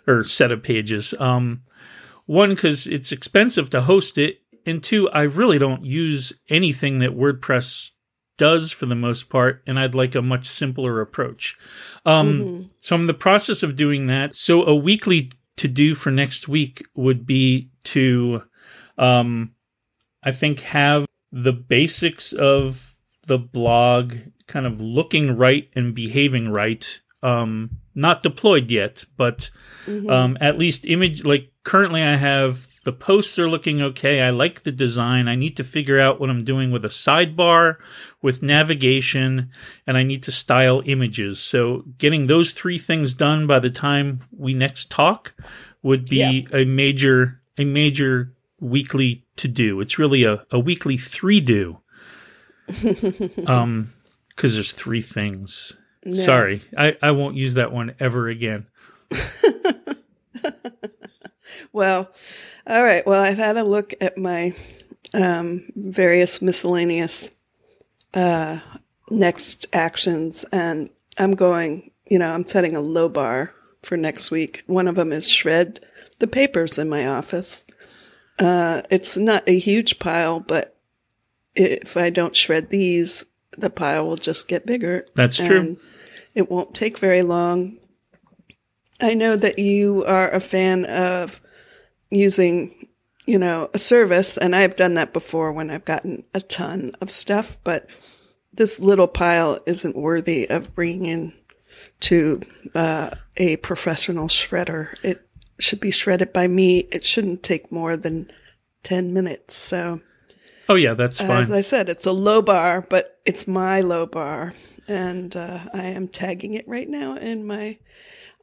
or 0.07 0.25
set 0.25 0.53
of 0.53 0.63
pages. 0.63 1.15
Um 1.19 1.63
one 2.27 2.51
because 2.51 2.87
it's 2.87 3.13
expensive 3.13 3.71
to 3.71 3.83
host 3.83 4.19
it 4.19 4.41
and 4.67 4.83
two 4.83 5.09
i 5.11 5.23
really 5.23 5.59
don't 5.59 5.85
use 5.85 6.33
anything 6.51 6.99
that 6.99 7.17
wordpress 7.17 7.93
does 8.37 8.71
for 8.73 8.87
the 8.87 8.95
most 8.95 9.31
part 9.31 9.63
and 9.67 9.79
i'd 9.79 9.95
like 9.95 10.15
a 10.15 10.21
much 10.21 10.45
simpler 10.45 11.01
approach. 11.01 11.57
Um, 12.05 12.65
so 12.81 12.95
i'm 12.95 13.03
in 13.03 13.07
the 13.07 13.15
process 13.15 13.63
of 13.63 13.77
doing 13.77 14.09
that. 14.09 14.37
So 14.37 14.63
a 14.65 14.75
weekly 14.75 15.31
to 15.57 15.69
do 15.69 15.95
for 15.95 16.11
next 16.11 16.47
week 16.47 16.85
would 16.95 17.27
be 17.27 17.71
to 17.85 18.43
um, 18.99 19.53
i 20.23 20.33
think 20.33 20.61
have 20.61 21.07
the 21.43 21.53
basics 21.53 22.33
of 22.33 22.95
the 23.27 23.39
blog 23.39 24.15
kind 24.47 24.67
of 24.67 24.81
looking 24.81 25.37
right 25.37 25.69
and 25.75 25.95
behaving 25.95 26.49
right 26.49 27.01
um, 27.23 27.71
not 27.95 28.23
deployed 28.23 28.71
yet 28.71 29.05
but 29.17 29.51
um, 30.09 30.39
at 30.41 30.59
least 30.59 30.87
image 30.87 31.25
like 31.25 31.51
currently 31.65 32.03
i 32.03 32.17
have 32.17 32.67
the 32.87 32.93
posts 32.93 33.37
are 33.37 33.51
looking 33.51 33.83
okay. 33.83 34.23
I 34.23 34.31
like 34.31 34.63
the 34.63 34.71
design. 34.71 35.27
I 35.27 35.35
need 35.35 35.57
to 35.57 35.65
figure 35.65 35.99
out 35.99 36.21
what 36.21 36.31
i'm 36.31 36.45
doing 36.45 36.71
with 36.71 36.85
a 36.85 36.89
sidebar 36.89 37.79
with 38.23 38.45
navigation 38.45 39.51
and 39.89 39.97
i 39.97 40.05
need 40.05 40.23
to 40.23 40.33
style 40.33 40.83
images. 40.87 41.41
So 41.41 41.83
getting 41.99 42.29
those 42.29 42.53
three 42.53 42.79
things 42.79 43.13
done 43.13 43.49
by 43.49 43.59
the 43.59 43.71
time 43.71 44.21
we 44.31 44.55
next 44.55 44.89
talk 44.89 45.35
would 45.83 46.07
be 46.07 46.47
a 46.53 46.65
major 46.65 47.41
a 47.59 47.65
major 47.65 48.36
weekly 48.61 49.25
to 49.37 49.49
do 49.49 49.81
it's 49.81 49.99
really 49.99 50.25
a, 50.25 50.45
a 50.51 50.59
weekly 50.59 50.97
three 50.97 51.41
do 51.41 51.79
um 53.47 53.89
because 54.29 54.55
there's 54.55 54.73
three 54.73 55.03
things 55.03 55.77
sorry 56.11 56.63
I, 56.77 56.97
I 57.03 57.11
won't 57.11 57.37
use 57.37 57.55
that 57.55 57.73
one 57.73 57.95
ever 57.99 58.29
again 58.29 58.67
Well, 61.77 62.11
all 62.67 62.83
right. 62.83 63.07
Well, 63.07 63.23
I've 63.23 63.37
had 63.37 63.59
a 63.59 63.63
look 63.63 63.93
at 64.01 64.17
my 64.17 64.55
um, 65.13 65.71
various 65.77 66.41
miscellaneous 66.41 67.33
uh, 68.15 68.61
next 69.11 69.67
actions, 69.75 70.47
and 70.51 70.89
I'm 71.19 71.33
going. 71.33 71.91
You 72.09 72.19
know, 72.19 72.33
I'm 72.33 72.47
setting 72.47 72.77
a 72.77 72.81
low 72.81 73.11
bar 73.11 73.53
for 73.83 73.99
next 73.99 74.31
week. 74.31 74.65
One 74.67 74.89
of 74.89 74.95
them 74.95 75.13
is 75.13 75.29
shred 75.29 75.85
the 76.19 76.27
papers 76.27 76.79
in 76.79 76.89
my 76.89 77.07
office. 77.07 77.66
Uh, 78.39 78.83
it's 78.91 79.17
not 79.17 79.49
a 79.49 79.59
huge 79.59 79.99
pile, 79.99 80.41
but 80.41 80.77
if 81.55 81.97
I 81.97 82.11
don't 82.11 82.37
shred 82.37 82.71
these, 82.71 83.25
the 83.57 83.71
pile 83.71 84.07
will 84.07 84.17
just 84.17 84.49
get 84.49 84.67
bigger. 84.67 85.03
That's 85.15 85.39
true. 85.39 85.79
It 86.35 86.51
won't 86.51 86.75
take 86.75 86.99
very 86.99 87.23
long. 87.23 87.79
I 89.01 89.15
know 89.15 89.37
that 89.37 89.59
you 89.59 90.05
are 90.05 90.31
a 90.31 90.41
fan 90.41 90.85
of 90.85 91.41
using, 92.11 92.89
you 93.27 93.39
know, 93.39 93.71
a 93.75 93.79
service, 93.79 94.37
and 94.37 94.55
I've 94.55 94.77
done 94.77 94.95
that 94.95 95.13
before 95.13 95.53
when 95.53 95.71
I've 95.71 95.85
gotten 95.85 96.25
a 96.35 96.41
ton 96.41 96.93
of 97.01 97.11
stuff, 97.11 97.59
but 97.65 97.89
this 98.53 98.81
little 98.81 99.09
pile 99.09 99.59
isn't 99.67 99.97
worthy 99.97 100.49
of 100.49 100.75
bringing 100.75 101.07
in 101.07 101.33
to 102.01 102.43
uh, 102.75 103.11
a 103.37 103.57
professional 103.59 104.29
shredder. 104.29 104.95
It 105.03 105.26
should 105.59 105.81
be 105.81 105.91
shredded 105.91 106.33
by 106.33 106.47
me. 106.47 106.81
It 106.91 107.05
shouldn't 107.05 107.43
take 107.43 107.73
more 107.73 107.97
than 107.97 108.31
10 108.85 109.13
minutes. 109.13 109.55
So, 109.55 110.01
oh, 110.69 110.75
yeah, 110.75 110.95
that's 110.95 111.19
fine. 111.19 111.43
As 111.43 111.51
I 111.51 111.61
said, 111.61 111.89
it's 111.89 112.07
a 112.07 112.13
low 112.13 112.43
bar, 112.43 112.83
but 112.83 113.19
it's 113.25 113.49
my 113.49 113.81
low 113.81 114.07
bar. 114.07 114.53
And 114.89 115.35
uh, 115.35 115.61
I 115.73 115.85
am 115.87 116.09
tagging 116.09 116.55
it 116.55 116.67
right 116.69 116.89
now 116.89 117.17
in 117.17 117.47
my 117.47 117.79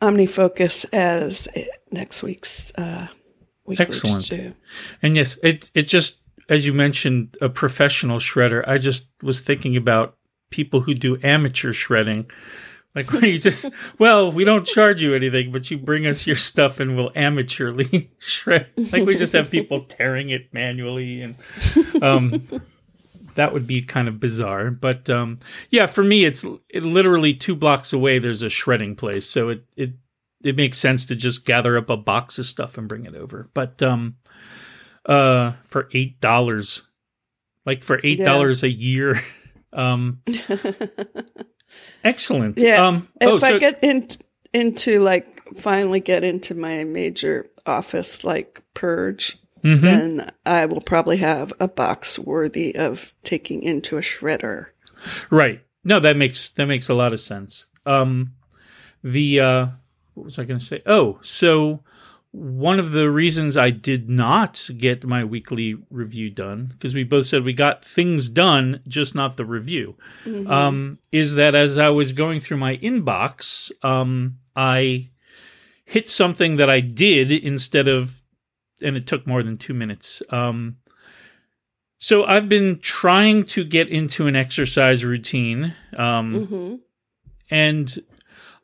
OmniFocus 0.02 0.86
as 0.92 1.48
next 1.92 2.24
week's 2.24 2.74
uh, 2.76 3.08
Excellent. 3.80 4.56
And 5.02 5.16
yes, 5.16 5.38
it, 5.42 5.72
it 5.74 5.84
just, 5.84 6.22
as 6.50 6.66
you 6.66 6.74
mentioned, 6.74 7.38
a 7.42 7.50
professional 7.50 8.20
shredder, 8.20 8.68
I 8.68 8.78
just 8.78 9.08
was 9.22 9.42
thinking 9.42 9.78
about 9.78 10.18
people 10.52 10.82
who 10.82 10.94
do 10.94 11.18
amateur 11.24 11.74
shredding 11.74 12.30
like 12.96 13.12
where 13.12 13.26
you 13.26 13.40
just, 13.40 13.66
well, 13.98 14.32
we 14.32 14.44
don't 14.44 14.66
charge 14.66 15.02
you 15.02 15.14
anything, 15.14 15.52
but 15.52 15.70
you 15.72 15.78
bring 15.78 16.06
us 16.06 16.28
your 16.28 16.36
stuff 16.36 16.80
and 16.80 16.96
we'll 16.96 17.12
amateurly 17.12 18.10
shred. 18.20 18.68
Like 18.78 19.06
we 19.06 19.16
just 19.16 19.34
have 19.34 19.50
people 19.50 19.82
tearing 19.88 20.30
it 20.30 20.54
manually, 20.54 21.22
and 21.22 21.36
um, 22.02 22.44
that 23.36 23.54
would 23.54 23.66
be 23.66 23.82
kind 23.82 24.08
of 24.08 24.20
bizarre. 24.20 24.72
But 24.72 25.10
um, 25.10 25.40
yeah, 25.70 25.88
for 25.88 26.04
me, 26.04 26.26
it's 26.26 26.46
it, 26.70 26.84
literally 26.84 27.34
two 27.34 27.56
blocks 27.56 27.94
away. 27.94 28.20
There's 28.20 28.44
a 28.44 28.50
shredding 28.50 28.96
place, 28.96 29.28
so 29.28 29.50
it 29.50 29.66
it 29.76 29.94
it 30.44 30.56
makes 30.56 30.78
sense 30.78 31.06
to 31.06 31.16
just 31.16 31.46
gather 31.46 31.78
up 31.78 31.90
a 31.90 31.98
box 31.98 32.38
of 32.38 32.46
stuff 32.46 32.78
and 32.78 32.88
bring 32.88 33.06
it 33.06 33.16
over. 33.16 33.50
But 33.54 33.82
um, 33.82 34.18
uh, 35.06 35.54
for 35.64 35.90
eight 35.94 36.20
dollars, 36.20 36.84
like 37.66 37.84
for 37.84 38.00
eight 38.04 38.20
dollars 38.20 38.62
yeah. 38.62 38.70
a 38.70 38.72
year, 38.72 39.20
um. 39.74 40.22
Excellent. 42.04 42.58
Yeah. 42.58 42.86
Um, 42.86 43.08
oh, 43.22 43.36
if 43.36 43.42
so- 43.42 43.56
I 43.56 43.60
get 43.60 43.80
in, 43.84 44.08
into 44.54 45.00
like 45.00 45.30
finally 45.56 46.00
get 46.00 46.24
into 46.24 46.56
my 46.56 46.84
major 46.84 47.50
office 47.66 48.24
like 48.24 48.62
purge, 48.74 49.38
mm-hmm. 49.64 49.86
then 49.86 50.32
I 50.46 50.66
will 50.66 50.82
probably 50.82 51.18
have 51.18 51.54
a 51.60 51.68
box 51.68 52.20
worthy 52.20 52.76
of 52.76 53.14
taking 53.24 53.64
into 53.64 53.98
a 53.98 54.02
shredder. 54.02 54.68
Right. 55.30 55.62
No, 55.84 56.00
that 56.00 56.16
makes 56.16 56.50
that 56.50 56.66
makes 56.66 56.90
a 56.90 56.94
lot 56.94 57.14
of 57.14 57.20
sense. 57.20 57.66
Um, 57.86 58.34
the 59.04 59.40
uh, 59.40 59.68
what 60.14 60.24
was 60.24 60.40
I 60.40 60.46
going 60.46 60.60
to 60.60 60.66
say? 60.66 60.82
Oh, 60.86 61.20
so 61.22 61.84
one 62.34 62.80
of 62.80 62.92
the 62.92 63.12
reasons 63.12 63.56
I 63.56 63.70
did 63.70 64.10
not 64.10 64.68
get 64.76 65.06
my 65.06 65.24
weekly 65.24 65.76
review 65.92 66.32
done, 66.32 66.66
because 66.66 66.96
we 66.96 67.04
both 67.04 67.28
said 67.28 67.44
we 67.44 67.54
got 67.54 67.86
things 67.86 68.28
done, 68.28 68.82
just 68.88 69.14
not 69.14 69.38
the 69.38 69.46
review, 69.46 69.96
mm-hmm. 70.26 70.52
um, 70.52 70.98
is 71.12 71.36
that 71.36 71.54
as 71.54 71.78
I 71.78 71.90
was 71.90 72.12
going 72.12 72.40
through 72.40 72.58
my 72.58 72.78
inbox, 72.78 73.72
um, 73.86 74.40
I 74.56 75.12
hit 75.86 76.10
something 76.10 76.58
that 76.58 76.72
I 76.72 76.80
did 76.80 77.32
instead 77.32 77.88
of, 77.88 78.24
and 78.82 78.98
it 78.98 79.06
took 79.06 79.28
more 79.28 79.44
than 79.44 79.56
two 79.56 79.76
minutes. 79.76 80.24
Um, 80.30 80.78
so 82.00 82.26
I've 82.26 82.50
been 82.50 82.80
trying 82.80 83.46
to 83.46 83.64
get 83.64 83.90
into 83.90 84.26
an 84.26 84.36
exercise 84.36 85.06
routine. 85.06 85.76
Um, 85.96 86.34
mm-hmm. 86.34 86.76
And 87.50 88.04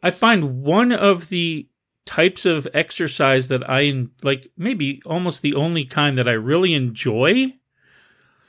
I 0.02 0.10
find 0.10 0.64
one 0.64 0.92
of 0.92 1.30
the 1.30 1.69
types 2.10 2.44
of 2.44 2.68
exercise 2.74 3.50
that 3.50 3.70
I 3.70 4.08
like, 4.24 4.52
maybe 4.58 5.00
almost 5.06 5.44
the 5.44 5.54
only 5.54 5.86
kind 5.86 6.18
that 6.18 6.28
I 6.28 6.32
really 6.32 6.74
enjoy 6.74 7.54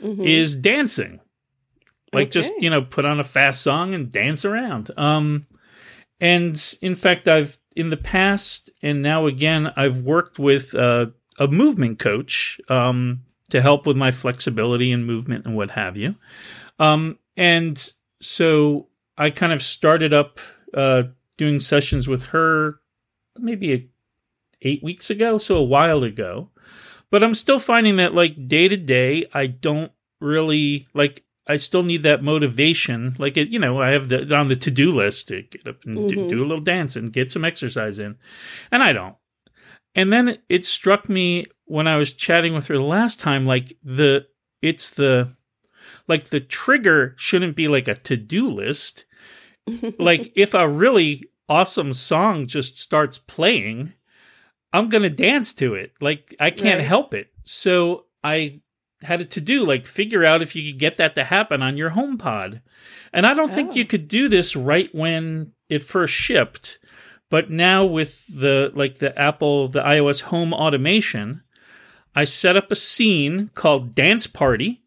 mm-hmm. 0.02 0.22
is 0.24 0.56
dancing. 0.56 1.20
Like 2.10 2.28
okay. 2.28 2.30
just, 2.30 2.54
you 2.58 2.70
know, 2.70 2.80
put 2.80 3.04
on 3.04 3.20
a 3.20 3.24
fast 3.24 3.60
song 3.60 3.92
and 3.92 4.10
dance 4.10 4.46
around. 4.46 4.90
Um 4.96 5.46
and 6.22 6.74
in 6.80 6.94
fact 6.94 7.28
I've 7.28 7.58
in 7.76 7.90
the 7.90 7.98
past 7.98 8.70
and 8.82 9.02
now 9.02 9.26
again 9.26 9.70
I've 9.76 10.00
worked 10.00 10.38
with 10.38 10.74
uh, 10.74 11.08
a 11.38 11.46
movement 11.46 11.98
coach 11.98 12.58
um 12.70 13.24
to 13.50 13.60
help 13.60 13.86
with 13.86 13.96
my 13.96 14.10
flexibility 14.10 14.90
and 14.90 15.06
movement 15.06 15.44
and 15.44 15.54
what 15.54 15.72
have 15.72 15.98
you. 15.98 16.14
Um 16.78 17.18
and 17.36 17.92
so 18.22 18.88
I 19.18 19.28
kind 19.28 19.52
of 19.52 19.62
started 19.62 20.14
up 20.14 20.40
uh 20.72 21.02
doing 21.36 21.60
sessions 21.60 22.08
with 22.08 22.22
her 22.28 22.79
maybe 23.42 23.72
a, 23.72 23.88
eight 24.62 24.82
weeks 24.82 25.10
ago, 25.10 25.38
so 25.38 25.56
a 25.56 25.62
while 25.62 26.02
ago. 26.02 26.50
But 27.10 27.24
I'm 27.24 27.34
still 27.34 27.58
finding 27.58 27.96
that 27.96 28.14
like 28.14 28.46
day 28.46 28.68
to 28.68 28.76
day, 28.76 29.26
I 29.32 29.46
don't 29.46 29.92
really 30.20 30.86
like. 30.94 31.24
I 31.46 31.56
still 31.56 31.82
need 31.82 32.04
that 32.04 32.22
motivation. 32.22 33.16
Like 33.18 33.36
it, 33.36 33.48
you 33.48 33.58
know, 33.58 33.80
I 33.80 33.90
have 33.90 34.08
the 34.08 34.34
on 34.34 34.46
the 34.46 34.56
to 34.56 34.70
do 34.70 34.92
list 34.92 35.28
to 35.28 35.42
get 35.42 35.66
up 35.66 35.84
and 35.84 35.98
mm-hmm. 35.98 36.08
do, 36.08 36.28
do 36.28 36.44
a 36.44 36.46
little 36.46 36.62
dance 36.62 36.94
and 36.94 37.12
get 37.12 37.32
some 37.32 37.44
exercise 37.44 37.98
in, 37.98 38.16
and 38.70 38.82
I 38.82 38.92
don't. 38.92 39.16
And 39.94 40.12
then 40.12 40.38
it 40.48 40.64
struck 40.64 41.08
me 41.08 41.46
when 41.64 41.88
I 41.88 41.96
was 41.96 42.12
chatting 42.12 42.54
with 42.54 42.68
her 42.68 42.76
the 42.76 42.82
last 42.82 43.18
time, 43.18 43.46
like 43.46 43.76
the 43.82 44.26
it's 44.62 44.90
the 44.90 45.34
like 46.06 46.30
the 46.30 46.40
trigger 46.40 47.14
shouldn't 47.16 47.56
be 47.56 47.68
like 47.68 47.88
a 47.88 47.94
to 47.94 48.16
do 48.16 48.48
list. 48.48 49.04
like 49.98 50.32
if 50.36 50.54
I 50.54 50.62
really 50.62 51.29
awesome 51.50 51.92
song 51.92 52.46
just 52.46 52.78
starts 52.78 53.18
playing, 53.18 53.92
I'm 54.72 54.88
going 54.88 55.02
to 55.02 55.10
dance 55.10 55.52
to 55.54 55.74
it. 55.74 55.92
Like 56.00 56.34
I 56.40 56.50
can't 56.50 56.78
right. 56.78 56.86
help 56.86 57.12
it. 57.12 57.32
So 57.44 58.06
I 58.22 58.60
had 59.02 59.20
it 59.20 59.30
to 59.32 59.40
do 59.40 59.66
like 59.66 59.86
figure 59.86 60.24
out 60.24 60.42
if 60.42 60.54
you 60.54 60.70
could 60.70 60.78
get 60.78 60.96
that 60.98 61.14
to 61.16 61.24
happen 61.24 61.62
on 61.62 61.76
your 61.76 61.90
HomePod. 61.90 62.62
And 63.12 63.26
I 63.26 63.34
don't 63.34 63.50
oh. 63.50 63.54
think 63.54 63.74
you 63.74 63.84
oh. 63.84 63.88
could 63.88 64.08
do 64.08 64.28
this 64.28 64.54
right 64.54 64.94
when 64.94 65.52
it 65.68 65.82
first 65.82 66.14
shipped, 66.14 66.78
but 67.30 67.50
now 67.50 67.84
with 67.84 68.26
the 68.26 68.70
like 68.74 68.98
the 68.98 69.18
Apple 69.18 69.68
the 69.68 69.82
iOS 69.82 70.22
home 70.22 70.52
automation, 70.52 71.42
I 72.14 72.24
set 72.24 72.56
up 72.56 72.70
a 72.70 72.76
scene 72.76 73.50
called 73.54 73.94
Dance 73.94 74.26
Party 74.26 74.82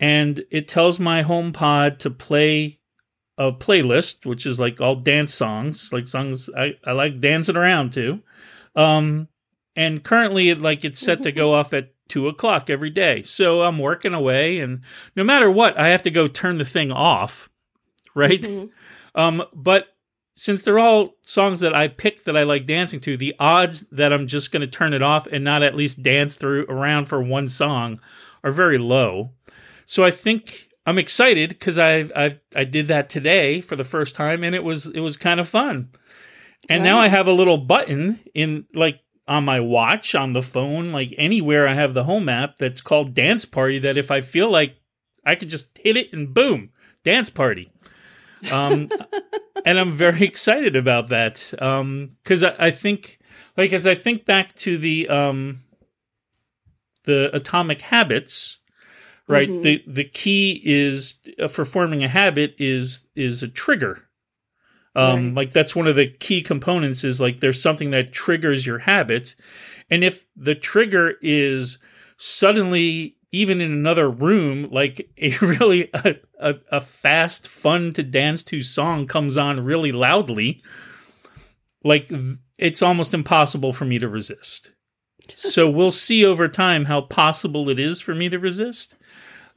and 0.00 0.44
it 0.50 0.68
tells 0.68 0.98
my 0.98 1.22
HomePod 1.22 1.98
to 1.98 2.10
play 2.10 2.80
a 3.36 3.52
playlist, 3.52 4.26
which 4.26 4.46
is 4.46 4.60
like 4.60 4.80
all 4.80 4.96
dance 4.96 5.34
songs, 5.34 5.92
like 5.92 6.08
songs 6.08 6.48
I, 6.56 6.74
I 6.84 6.92
like 6.92 7.20
dancing 7.20 7.56
around 7.56 7.92
to. 7.94 8.20
Um, 8.76 9.28
and 9.76 10.04
currently 10.04 10.50
it 10.50 10.60
like 10.60 10.84
it's 10.84 11.00
set 11.00 11.22
to 11.22 11.32
go 11.32 11.54
off 11.54 11.72
at 11.72 11.94
two 12.08 12.28
o'clock 12.28 12.70
every 12.70 12.90
day. 12.90 13.22
So 13.22 13.62
I'm 13.62 13.78
working 13.78 14.14
away 14.14 14.58
and 14.60 14.82
no 15.16 15.24
matter 15.24 15.50
what, 15.50 15.78
I 15.78 15.88
have 15.88 16.02
to 16.02 16.10
go 16.10 16.26
turn 16.26 16.58
the 16.58 16.64
thing 16.64 16.92
off. 16.92 17.50
Right. 18.14 18.42
Mm-hmm. 18.42 19.20
Um, 19.20 19.44
but 19.52 19.88
since 20.36 20.62
they're 20.62 20.78
all 20.78 21.14
songs 21.22 21.60
that 21.60 21.74
I 21.74 21.88
pick 21.88 22.24
that 22.24 22.36
I 22.36 22.42
like 22.42 22.66
dancing 22.66 23.00
to, 23.00 23.16
the 23.16 23.34
odds 23.38 23.82
that 23.90 24.12
I'm 24.12 24.26
just 24.26 24.52
going 24.52 24.60
to 24.60 24.66
turn 24.66 24.92
it 24.92 25.02
off 25.02 25.26
and 25.26 25.44
not 25.44 25.62
at 25.62 25.76
least 25.76 26.02
dance 26.02 26.34
through 26.34 26.66
around 26.68 27.06
for 27.06 27.22
one 27.22 27.48
song 27.48 28.00
are 28.42 28.52
very 28.52 28.78
low. 28.78 29.30
So 29.86 30.04
I 30.04 30.10
think 30.10 30.68
I'm 30.86 30.98
excited 30.98 31.50
because 31.50 31.78
I 31.78 32.08
I 32.14 32.38
I 32.54 32.64
did 32.64 32.88
that 32.88 33.08
today 33.08 33.60
for 33.60 33.76
the 33.76 33.84
first 33.84 34.14
time 34.14 34.44
and 34.44 34.54
it 34.54 34.64
was 34.64 34.86
it 34.86 35.00
was 35.00 35.16
kind 35.16 35.40
of 35.40 35.48
fun. 35.48 35.90
And 36.68 36.82
now 36.82 36.98
I 36.98 37.08
have 37.08 37.28
a 37.28 37.32
little 37.32 37.58
button 37.58 38.20
in 38.34 38.64
like 38.74 39.00
on 39.26 39.44
my 39.44 39.60
watch, 39.60 40.14
on 40.14 40.32
the 40.32 40.42
phone, 40.42 40.92
like 40.92 41.14
anywhere 41.16 41.66
I 41.66 41.74
have 41.74 41.94
the 41.94 42.04
home 42.04 42.28
app 42.28 42.58
that's 42.58 42.80
called 42.80 43.14
Dance 43.14 43.44
Party 43.44 43.78
that 43.78 43.98
if 43.98 44.10
I 44.10 44.20
feel 44.20 44.50
like 44.50 44.76
I 45.24 45.34
could 45.34 45.48
just 45.48 45.78
hit 45.78 45.96
it 45.96 46.12
and 46.12 46.34
boom, 46.34 46.70
dance 47.04 47.30
party. 47.30 47.70
Um, 48.50 48.90
and 49.64 49.78
I'm 49.78 49.92
very 49.92 50.22
excited 50.22 50.76
about 50.76 51.08
that. 51.08 51.52
Um, 51.60 52.10
cause 52.24 52.44
I, 52.44 52.54
I, 52.58 52.70
think, 52.70 53.18
like, 53.56 53.72
as 53.72 53.86
I 53.86 53.94
think 53.94 54.26
back 54.26 54.54
to 54.56 54.76
the, 54.76 55.08
um, 55.08 55.60
the 57.04 57.34
atomic 57.34 57.82
habits, 57.82 58.58
right? 59.28 59.48
Mm-hmm. 59.48 59.62
The 59.62 59.82
the 59.86 60.04
key 60.04 60.60
is 60.64 61.20
uh, 61.40 61.48
for 61.48 61.64
forming 61.64 62.02
a 62.02 62.08
habit 62.08 62.54
is 62.58 63.06
is 63.14 63.42
a 63.42 63.48
trigger. 63.48 64.08
Um, 64.96 65.26
right. 65.26 65.34
Like 65.34 65.52
that's 65.52 65.74
one 65.74 65.86
of 65.86 65.96
the 65.96 66.08
key 66.08 66.42
components 66.42 67.02
is 67.02 67.20
like 67.20 67.40
there's 67.40 67.60
something 67.60 67.90
that 67.90 68.12
triggers 68.12 68.66
your 68.66 68.80
habit, 68.80 69.34
and 69.90 70.04
if 70.04 70.26
the 70.36 70.54
trigger 70.54 71.14
is 71.20 71.78
suddenly 72.16 73.16
even 73.32 73.60
in 73.60 73.72
another 73.72 74.08
room, 74.08 74.68
like 74.70 75.10
a 75.18 75.36
really 75.40 75.90
a, 75.92 76.16
a, 76.38 76.54
a 76.70 76.80
fast, 76.80 77.48
fun 77.48 77.92
to 77.92 78.02
dance 78.02 78.42
to 78.44 78.62
song 78.62 79.06
comes 79.06 79.36
on 79.36 79.64
really 79.64 79.92
loudly, 79.92 80.62
like 81.82 82.10
it's 82.58 82.82
almost 82.82 83.12
impossible 83.12 83.72
for 83.72 83.84
me 83.84 83.98
to 83.98 84.08
resist. 84.08 84.70
so 85.36 85.68
we'll 85.68 85.90
see 85.90 86.24
over 86.24 86.48
time 86.48 86.84
how 86.84 87.00
possible 87.00 87.68
it 87.68 87.78
is 87.78 88.00
for 88.00 88.14
me 88.14 88.28
to 88.28 88.38
resist. 88.38 88.94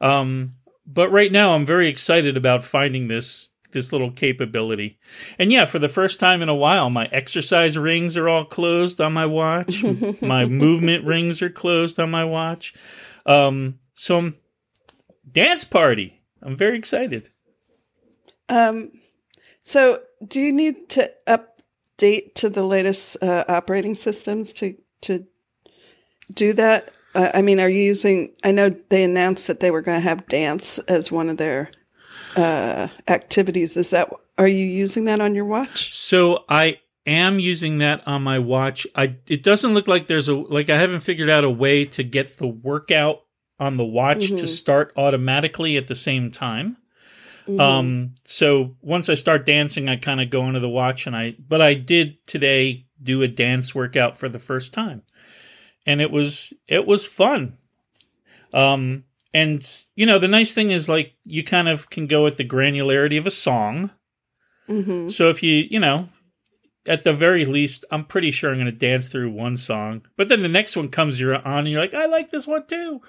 Um, 0.02 0.56
but 0.86 1.12
right 1.12 1.32
now, 1.32 1.54
I'm 1.54 1.66
very 1.66 1.90
excited 1.90 2.38
about 2.38 2.64
finding 2.64 3.08
this 3.08 3.52
this 3.72 3.92
little 3.92 4.12
capability. 4.12 4.98
And 5.38 5.52
yeah, 5.52 5.66
for 5.66 5.78
the 5.78 5.90
first 5.90 6.20
time 6.20 6.42
in 6.42 6.50
a 6.50 6.56
while, 6.56 6.90
my 6.90 7.08
exercise 7.12 7.78
rings 7.78 8.16
are 8.16 8.30
all 8.30 8.46
closed 8.46 9.02
on 9.02 9.14
my 9.14 9.26
watch. 9.26 9.84
my 10.22 10.46
movement 10.46 11.06
rings 11.06 11.42
are 11.42 11.50
closed 11.50 12.00
on 12.00 12.10
my 12.10 12.24
watch. 12.24 12.74
Um, 13.26 13.80
so 13.94 14.18
I'm, 14.18 14.38
dance 15.30 15.64
party. 15.64 16.22
I'm 16.42 16.56
very 16.56 16.78
excited. 16.78 17.30
Um, 18.50 18.92
so 19.62 20.00
do 20.26 20.40
you 20.40 20.54
need 20.54 20.90
to 20.90 21.12
update 21.28 22.36
to 22.36 22.50
the 22.50 22.64
latest 22.64 23.22
uh, 23.22 23.44
operating 23.48 23.96
systems 23.96 24.54
to 24.54 24.78
to 25.02 25.26
do 26.34 26.54
that? 26.54 26.94
Uh, 27.18 27.32
I 27.34 27.42
mean, 27.42 27.60
are 27.60 27.68
you 27.68 27.84
using? 27.84 28.34
I 28.44 28.52
know 28.52 28.74
they 28.90 29.04
announced 29.04 29.48
that 29.48 29.60
they 29.60 29.72
were 29.72 29.82
going 29.82 29.98
to 29.98 30.08
have 30.08 30.28
dance 30.28 30.78
as 30.80 31.12
one 31.12 31.30
of 31.30 31.38
their 31.38 31.72
uh, 32.36 32.88
activities. 33.08 33.76
Is 33.76 33.90
that 33.90 34.10
are 34.38 34.48
you 34.48 34.66
using 34.66 35.06
that 35.06 35.20
on 35.20 35.34
your 35.34 35.46
watch? 35.46 35.96
So 35.96 36.46
I 36.48 36.80
am 37.08 37.40
using 37.40 37.80
that 37.80 38.08
on 38.08 38.22
my 38.22 38.38
watch. 38.38 38.86
I 38.96 39.16
it 39.28 39.42
doesn't 39.42 39.74
look 39.74 39.88
like 39.88 40.08
there's 40.08 40.28
a 40.28 40.36
like 40.36 40.70
I 40.70 40.80
haven't 40.80 41.00
figured 41.00 41.30
out 41.30 41.44
a 41.44 41.50
way 41.50 41.86
to 41.86 42.04
get 42.04 42.38
the 42.38 42.48
workout 42.48 43.24
on 43.60 43.78
the 43.78 43.86
watch 43.86 44.26
mm-hmm. 44.26 44.36
to 44.36 44.48
start 44.48 44.94
automatically 44.96 45.78
at 45.78 45.88
the 45.88 45.96
same 45.96 46.30
time. 46.30 46.78
Mm-hmm. 47.48 47.60
Um 47.60 48.16
so 48.26 48.76
once 48.82 49.10
I 49.10 49.16
start 49.16 49.46
dancing 49.46 49.90
I 49.90 49.96
kind 49.96 50.22
of 50.22 50.30
go 50.30 50.48
into 50.48 50.60
the 50.60 50.70
watch 50.70 51.08
and 51.08 51.16
I 51.16 51.36
but 51.40 51.62
I 51.62 51.74
did 51.74 52.26
today 52.28 52.86
do 53.02 53.24
a 53.24 53.28
dance 53.28 53.74
workout 53.74 54.18
for 54.18 54.30
the 54.30 54.40
first 54.40 54.74
time. 54.74 55.02
And 55.88 56.02
it 56.02 56.12
was 56.12 56.54
it 56.68 56.86
was 56.86 57.08
fun. 57.08 57.58
Um 58.54 59.06
and 59.34 59.66
you 59.96 60.06
know 60.06 60.20
the 60.20 60.28
nice 60.28 60.54
thing 60.54 60.70
is 60.70 60.88
like 60.88 61.16
you 61.26 61.44
kind 61.44 61.68
of 61.68 61.90
can 61.90 62.06
go 62.06 62.24
with 62.24 62.38
the 62.38 62.48
granularity 62.48 63.18
of 63.18 63.26
a 63.26 63.32
song. 63.32 63.90
Mm-hmm. 64.70 65.08
So 65.08 65.30
if 65.30 65.42
you 65.42 65.66
you 65.70 65.80
know 65.80 66.10
at 66.88 67.04
the 67.04 67.14
very 67.14 67.46
least, 67.46 67.86
I'm 67.92 68.06
pretty 68.06 68.32
sure 68.32 68.50
I'm 68.50 68.58
going 68.58 68.72
to 68.72 68.72
dance 68.72 69.10
through 69.10 69.32
one 69.32 69.58
song. 69.58 70.04
But 70.16 70.30
then 70.30 70.42
the 70.42 70.48
next 70.48 70.76
one 70.78 70.90
comes 70.90 71.20
you're 71.20 71.36
on 71.36 71.60
and 71.60 71.68
you're 71.68 71.82
like, 71.82 71.94
I 71.94 72.06
like 72.06 72.32
this 72.32 72.48
one 72.48 72.66
too. 72.66 73.02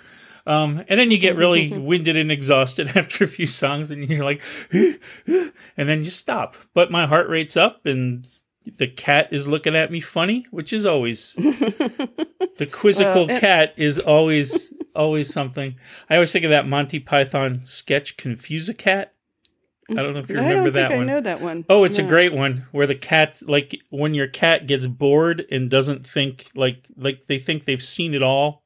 Um, 0.47 0.85
and 0.89 0.99
then 0.99 1.11
you 1.11 1.19
get 1.19 1.37
really 1.37 1.69
winded 1.79 2.17
and 2.17 2.33
exhausted 2.33 2.89
after 2.97 3.25
a 3.25 3.29
few 3.29 3.47
songs 3.47 3.91
and 3.91 4.09
you're 4.09 4.25
like, 4.25 4.43
and 4.73 5.49
then 5.77 6.03
you 6.03 6.11
stop. 6.11 6.57
But 6.75 6.91
my 6.91 7.07
heart 7.07 7.29
rate's 7.29 7.57
up 7.57 7.87
and 7.87 8.27
the 8.77 8.87
cat 8.87 9.29
is 9.33 9.49
looking 9.49 9.75
at 9.75 9.91
me 9.91 10.01
funny, 10.01 10.47
which 10.51 10.73
is 10.73 10.85
always 10.85 11.35
the 11.35 12.69
quizzical 12.71 13.27
well, 13.27 13.37
it- 13.37 13.41
cat 13.41 13.75
is 13.77 13.99
always 13.99 14.73
always 14.95 15.33
something. 15.33 15.77
I 16.11 16.15
always 16.15 16.33
think 16.33 16.45
of 16.45 16.51
that 16.51 16.67
Monty 16.67 16.99
Python 16.99 17.61
sketch, 17.65 18.17
Confuse 18.17 18.69
a 18.69 18.75
Cat. 18.75 19.15
I 19.91 19.95
don't 19.95 20.13
know 20.13 20.21
if 20.21 20.29
you 20.29 20.37
remember 20.37 20.71
that 20.73 20.91
one. 20.91 21.01
I 21.01 21.05
know 21.05 21.21
that 21.23 21.41
one. 21.41 21.65
Oh, 21.71 21.85
it's 21.85 21.99
no. 21.99 22.05
a 22.05 22.09
great 22.09 22.35
one 22.35 22.67
where 22.73 22.87
the 22.87 22.95
cat, 22.95 23.41
like 23.47 23.81
when 23.89 24.13
your 24.13 24.27
cat 24.27 24.67
gets 24.67 24.87
bored 24.87 25.47
and 25.51 25.71
doesn't 25.71 26.07
think, 26.07 26.51
like 26.55 26.87
like 26.97 27.27
they 27.27 27.39
think 27.39 27.65
they've 27.65 27.83
seen 27.83 28.13
it 28.13 28.23
all. 28.23 28.65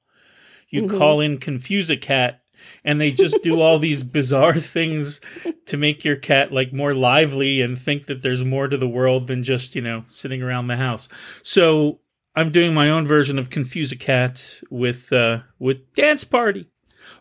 You 0.68 0.82
mm-hmm. 0.82 0.98
call 0.98 1.20
in 1.20 1.38
confuse 1.38 1.90
a 1.90 1.96
cat, 1.96 2.41
and 2.84 3.00
they 3.00 3.10
just 3.10 3.42
do 3.42 3.60
all 3.60 3.78
these 3.78 4.02
bizarre 4.02 4.54
things 4.58 5.20
to 5.66 5.76
make 5.76 6.04
your 6.04 6.16
cat 6.16 6.52
like 6.52 6.72
more 6.72 6.94
lively 6.94 7.60
and 7.60 7.78
think 7.78 8.06
that 8.06 8.22
there's 8.22 8.44
more 8.44 8.68
to 8.68 8.76
the 8.76 8.88
world 8.88 9.26
than 9.26 9.42
just 9.42 9.74
you 9.74 9.82
know 9.82 10.04
sitting 10.08 10.42
around 10.42 10.66
the 10.66 10.76
house. 10.76 11.08
So 11.42 12.00
I'm 12.34 12.50
doing 12.50 12.74
my 12.74 12.88
own 12.88 13.06
version 13.06 13.38
of 13.38 13.50
confuse 13.50 13.92
a 13.92 13.96
cat 13.96 14.60
with 14.70 15.12
uh 15.12 15.40
with 15.58 15.92
dance 15.94 16.24
party. 16.24 16.68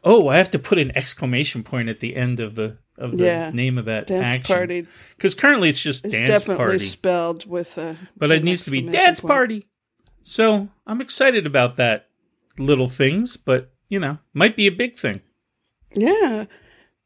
Oh, 0.04 0.28
I 0.28 0.38
have 0.38 0.50
to 0.52 0.60
put 0.60 0.78
an 0.78 0.96
exclamation 0.96 1.64
point 1.64 1.90
at 1.90 2.00
the 2.00 2.16
end 2.16 2.40
of 2.40 2.56
the 2.56 2.78
of 2.98 3.18
the 3.18 3.26
yeah, 3.26 3.50
name 3.52 3.78
of 3.78 3.86
that 3.86 4.08
dance 4.08 4.32
action. 4.32 4.56
party. 4.56 4.88
Because 5.16 5.34
currently 5.34 5.70
it's 5.70 5.82
just 5.82 6.06
it's 6.06 6.16
dance 6.16 6.28
definitely 6.28 6.64
party. 6.64 6.80
spelled 6.80 7.50
with 7.50 7.78
a. 7.78 7.98
But 8.16 8.32
it 8.32 8.44
needs 8.44 8.64
to 8.66 8.72
be 8.72 8.82
dance 8.82 9.20
point. 9.20 9.30
party. 9.30 9.68
So 10.24 10.70
I'm 10.86 11.02
excited 11.02 11.46
about 11.48 11.78
that 11.78 12.08
little 12.58 12.88
things, 12.88 13.38
but 13.38 13.72
you 13.90 14.00
know, 14.00 14.20
might 14.34 14.56
be 14.56 14.68
a 14.68 14.72
big 14.72 14.98
thing. 14.98 15.22
Yeah. 15.94 16.46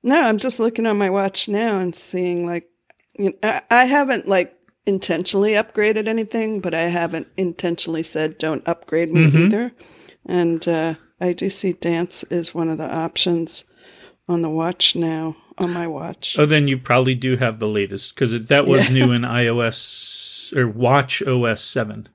No, 0.03 0.21
I'm 0.21 0.37
just 0.37 0.59
looking 0.59 0.85
on 0.85 0.97
my 0.97 1.09
watch 1.09 1.47
now 1.47 1.79
and 1.79 1.95
seeing 1.95 2.45
like, 2.45 2.69
you 3.17 3.31
know, 3.31 3.37
I, 3.43 3.61
I 3.71 3.85
haven't 3.85 4.27
like 4.27 4.55
intentionally 4.85 5.53
upgraded 5.53 6.07
anything, 6.07 6.61
but 6.61 6.73
I 6.73 6.81
haven't 6.81 7.27
intentionally 7.37 8.03
said 8.03 8.37
don't 8.37 8.67
upgrade 8.67 9.11
me 9.11 9.25
mm-hmm. 9.25 9.37
either. 9.45 9.71
And 10.25 10.67
uh, 10.67 10.95
I 11.19 11.33
do 11.33 11.49
see 11.49 11.73
dance 11.73 12.23
is 12.23 12.53
one 12.53 12.69
of 12.69 12.77
the 12.77 12.93
options 12.93 13.63
on 14.27 14.41
the 14.41 14.49
watch 14.49 14.95
now 14.95 15.35
on 15.57 15.71
my 15.71 15.87
watch. 15.87 16.37
Oh, 16.37 16.45
then 16.45 16.67
you 16.67 16.77
probably 16.77 17.15
do 17.15 17.37
have 17.37 17.59
the 17.59 17.69
latest 17.69 18.15
because 18.15 18.47
that 18.47 18.65
was 18.65 18.89
yeah. 18.89 18.93
new 18.93 19.11
in 19.11 19.21
iOS 19.21 20.55
or 20.55 20.67
Watch 20.67 21.21
OS 21.21 21.61
seven. 21.61 22.09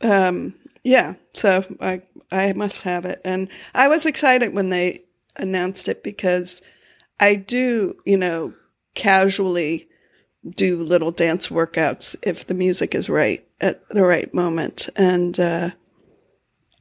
Um. 0.00 0.54
Yeah. 0.84 1.14
So 1.32 1.64
I 1.80 2.02
I 2.30 2.52
must 2.52 2.82
have 2.82 3.04
it, 3.04 3.20
and 3.24 3.48
I 3.74 3.88
was 3.88 4.04
excited 4.04 4.52
when 4.52 4.68
they 4.68 5.05
announced 5.38 5.88
it 5.88 6.02
because 6.02 6.62
I 7.20 7.34
do 7.34 7.96
you 8.04 8.16
know 8.16 8.54
casually 8.94 9.88
do 10.48 10.82
little 10.82 11.10
dance 11.10 11.48
workouts 11.48 12.16
if 12.22 12.46
the 12.46 12.54
music 12.54 12.94
is 12.94 13.08
right 13.08 13.46
at 13.60 13.88
the 13.88 14.04
right 14.04 14.32
moment, 14.32 14.88
and. 14.96 15.38
uh 15.40 15.70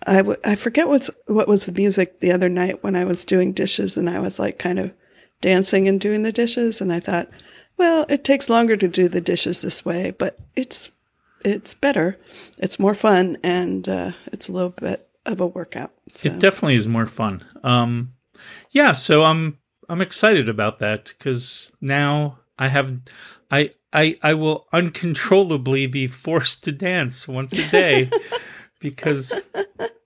I, 0.08 0.18
w- 0.18 0.38
I 0.44 0.54
forget 0.54 0.88
what's 0.88 1.10
what 1.26 1.48
was 1.48 1.66
the 1.66 1.72
music 1.72 2.20
the 2.20 2.32
other 2.32 2.48
night 2.50 2.84
when 2.84 2.96
I 2.96 3.06
was 3.06 3.26
doing 3.26 3.54
dishes 3.54 3.98
and 3.98 4.08
I 4.08 4.20
was 4.20 4.38
like 4.38 4.60
kind 4.60 4.78
of 4.78 4.94
dancing 5.42 5.88
and 5.88 6.00
doing 6.00 6.22
the 6.24 6.32
dishes. 6.32 6.82
And 6.82 6.94
I 6.94 7.00
thought, 7.00 7.30
well, 7.78 8.06
it 8.10 8.24
takes 8.24 8.50
longer 8.50 8.78
to 8.78 8.88
do 8.88 9.08
the 9.08 9.22
dishes 9.22 9.62
this 9.62 9.84
way, 9.86 10.12
but 10.12 10.38
it's 10.56 10.92
it's 11.44 11.74
better, 11.74 12.18
it's 12.58 12.80
more 12.80 12.94
fun, 12.96 13.38
and 13.44 13.88
uh, 13.88 14.12
it's 14.28 14.48
a 14.48 14.52
little 14.52 14.72
bit 14.72 15.08
of 15.26 15.42
a 15.42 15.46
workout. 15.48 15.92
So. 16.14 16.30
It 16.30 16.40
definitely 16.40 16.76
is 16.76 16.88
more 16.88 17.06
fun. 17.06 17.44
Um, 17.64 18.14
yeah, 18.72 18.92
so 18.92 19.24
I'm 19.24 19.60
I'm 19.90 20.02
excited 20.02 20.50
about 20.50 20.80
that 20.80 21.14
because 21.18 21.72
now 21.82 22.40
I 22.58 22.70
have 22.70 23.02
I 23.52 23.72
I 23.94 24.18
I 24.22 24.34
will 24.34 24.68
uncontrollably 24.74 25.88
be 25.88 26.08
forced 26.08 26.64
to 26.66 26.72
dance 26.72 27.28
once 27.28 27.54
a 27.58 27.70
day 27.70 28.10
because 28.80 29.42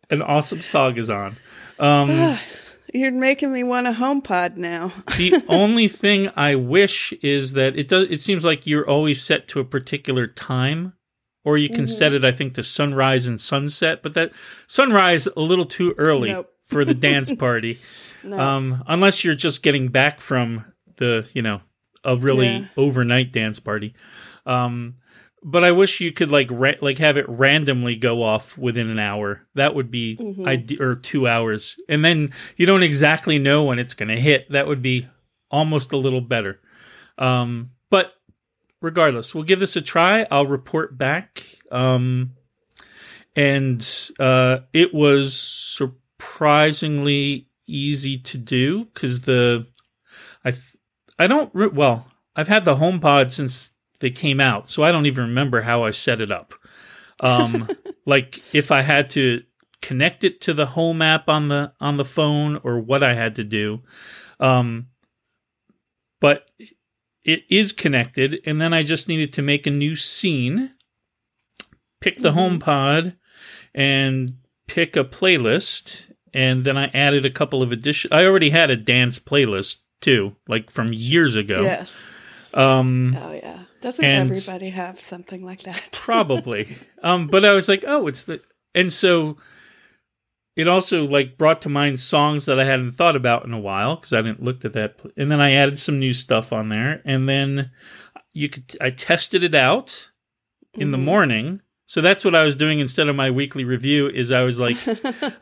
an 0.09 0.21
awesome 0.21 0.61
song 0.61 0.97
is 0.97 1.09
on. 1.09 1.37
Um, 1.79 2.37
You're 2.93 3.11
making 3.11 3.51
me 3.51 3.63
want 3.63 3.87
a 3.87 3.91
HomePod 3.91 4.57
now. 4.57 4.91
the 5.17 5.43
only 5.47 5.87
thing 5.87 6.29
I 6.35 6.55
wish 6.55 7.13
is 7.21 7.53
that 7.53 7.77
it 7.77 7.87
does. 7.87 8.09
It 8.09 8.21
seems 8.21 8.43
like 8.43 8.65
you're 8.65 8.87
always 8.87 9.21
set 9.21 9.47
to 9.49 9.59
a 9.59 9.65
particular 9.65 10.25
time, 10.25 10.93
or 11.43 11.57
you 11.57 11.69
can 11.69 11.85
mm-hmm. 11.85 11.85
set 11.85 12.13
it, 12.13 12.25
I 12.25 12.31
think, 12.31 12.55
to 12.55 12.63
sunrise 12.63 13.27
and 13.27 13.39
sunset. 13.39 14.01
But 14.01 14.15
that 14.15 14.31
sunrise 14.65 15.27
a 15.27 15.41
little 15.41 15.65
too 15.65 15.93
early 15.97 16.29
nope. 16.29 16.51
for 16.63 16.83
the 16.83 16.93
dance 16.95 17.33
party, 17.33 17.79
no. 18.23 18.39
um, 18.39 18.83
unless 18.87 19.23
you're 19.23 19.35
just 19.35 19.63
getting 19.63 19.89
back 19.89 20.19
from 20.19 20.65
the, 20.97 21.27
you 21.33 21.41
know, 21.41 21.61
a 22.03 22.15
really 22.15 22.47
yeah. 22.47 22.65
overnight 22.77 23.31
dance 23.31 23.59
party. 23.59 23.93
Um, 24.45 24.95
but 25.41 25.63
I 25.63 25.71
wish 25.71 26.01
you 26.01 26.11
could 26.11 26.31
like 26.31 26.47
ra- 26.51 26.73
like 26.81 26.97
have 26.97 27.17
it 27.17 27.27
randomly 27.29 27.95
go 27.95 28.23
off 28.23 28.57
within 28.57 28.89
an 28.89 28.99
hour. 28.99 29.47
That 29.55 29.75
would 29.75 29.89
be 29.89 30.17
mm-hmm. 30.17 30.47
ide- 30.47 30.81
or 30.81 30.95
2 30.95 31.27
hours. 31.27 31.77
And 31.87 32.03
then 32.03 32.29
you 32.57 32.65
don't 32.65 32.83
exactly 32.83 33.39
know 33.39 33.63
when 33.63 33.79
it's 33.79 33.93
going 33.93 34.09
to 34.09 34.19
hit. 34.19 34.51
That 34.51 34.67
would 34.67 34.81
be 34.81 35.07
almost 35.49 35.91
a 35.91 35.97
little 35.97 36.21
better. 36.21 36.59
Um, 37.17 37.71
but 37.89 38.13
regardless, 38.81 39.33
we'll 39.33 39.43
give 39.43 39.59
this 39.59 39.75
a 39.75 39.81
try. 39.81 40.25
I'll 40.29 40.47
report 40.47 40.97
back. 40.97 41.43
Um, 41.71 42.31
and 43.35 43.87
uh, 44.19 44.59
it 44.73 44.93
was 44.93 45.37
surprisingly 45.37 47.48
easy 47.69 48.17
to 48.17 48.37
do 48.37 48.85
because 48.85 49.21
the 49.21 49.67
I 50.43 50.51
th- 50.51 50.75
I 51.17 51.27
don't 51.27 51.49
re- 51.53 51.67
well 51.67 52.11
I've 52.35 52.47
had 52.47 52.65
the 52.65 52.75
HomePod 52.75 53.31
since 53.31 53.71
they 53.99 54.09
came 54.09 54.39
out. 54.39 54.69
So 54.69 54.83
I 54.83 54.91
don't 54.91 55.05
even 55.05 55.25
remember 55.25 55.61
how 55.61 55.83
I 55.83 55.91
set 55.91 56.21
it 56.21 56.31
up. 56.31 56.53
Um, 57.19 57.69
like 58.05 58.53
if 58.53 58.71
I 58.71 58.81
had 58.81 59.09
to 59.11 59.43
connect 59.81 60.23
it 60.23 60.41
to 60.41 60.53
the 60.53 60.67
home 60.67 61.01
app 61.01 61.29
on 61.29 61.47
the 61.47 61.73
on 61.79 61.97
the 61.97 62.05
phone 62.05 62.59
or 62.63 62.79
what 62.79 63.03
I 63.03 63.13
had 63.13 63.35
to 63.35 63.43
do. 63.43 63.81
Um, 64.39 64.87
but 66.21 66.49
it 67.23 67.43
is 67.49 67.71
connected, 67.71 68.39
and 68.45 68.61
then 68.61 68.73
I 68.73 68.83
just 68.83 69.07
needed 69.07 69.33
to 69.33 69.41
make 69.41 69.67
a 69.67 69.71
new 69.71 69.95
scene, 69.95 70.71
pick 72.01 72.17
the 72.17 72.29
mm-hmm. 72.29 72.37
home 72.37 72.59
pod, 72.59 73.15
and 73.73 74.37
pick 74.67 74.95
a 74.95 75.03
playlist, 75.03 76.08
and 76.33 76.63
then 76.65 76.77
I 76.77 76.85
added 76.87 77.25
a 77.25 77.29
couple 77.29 77.61
of 77.63 77.71
addition. 77.71 78.11
I 78.13 78.25
already 78.25 78.49
had 78.49 78.69
a 78.69 78.75
dance 78.75 79.19
playlist 79.19 79.77
too, 80.01 80.35
like 80.47 80.69
from 80.71 80.91
years 80.93 81.35
ago. 81.35 81.61
Yes. 81.63 82.09
Um, 82.53 83.15
Oh 83.17 83.33
yeah. 83.33 83.63
Doesn't 83.81 84.03
everybody 84.03 84.69
have 84.71 84.99
something 84.99 85.43
like 85.45 85.61
that? 85.63 85.89
probably. 85.93 86.75
um, 87.03 87.27
but 87.27 87.45
I 87.45 87.53
was 87.53 87.69
like, 87.69 87.83
oh, 87.87 88.07
it's 88.07 88.23
the, 88.23 88.41
and 88.75 88.91
so 88.91 89.37
it 90.55 90.67
also 90.67 91.05
like 91.05 91.37
brought 91.37 91.61
to 91.61 91.69
mind 91.69 91.99
songs 91.99 92.45
that 92.45 92.59
I 92.59 92.65
hadn't 92.65 92.91
thought 92.93 93.15
about 93.15 93.45
in 93.45 93.53
a 93.53 93.59
while 93.59 93.95
because 93.95 94.11
I 94.11 94.21
didn't 94.21 94.43
looked 94.43 94.65
at 94.65 94.73
that. 94.73 95.01
And 95.15 95.31
then 95.31 95.39
I 95.39 95.53
added 95.53 95.79
some 95.79 95.99
new 95.99 96.11
stuff 96.13 96.51
on 96.51 96.69
there, 96.69 97.01
and 97.05 97.29
then 97.29 97.71
you 98.33 98.49
could 98.49 98.75
I 98.81 98.89
tested 98.89 99.43
it 99.43 99.55
out 99.55 100.09
in 100.73 100.91
the 100.91 100.97
Mhm. 100.97 101.03
morning. 101.03 101.61
So 101.89 102.01
that's 102.01 102.23
what 102.23 102.35
I 102.35 102.43
was 102.43 102.55
doing 102.55 102.77
instead 102.79 103.09
of 103.09 103.15
my 103.15 103.31
weekly 103.31 103.63
review. 103.63 104.07
Is 104.07 104.31
I 104.31 104.43
was 104.43 104.59
like, 104.59 104.77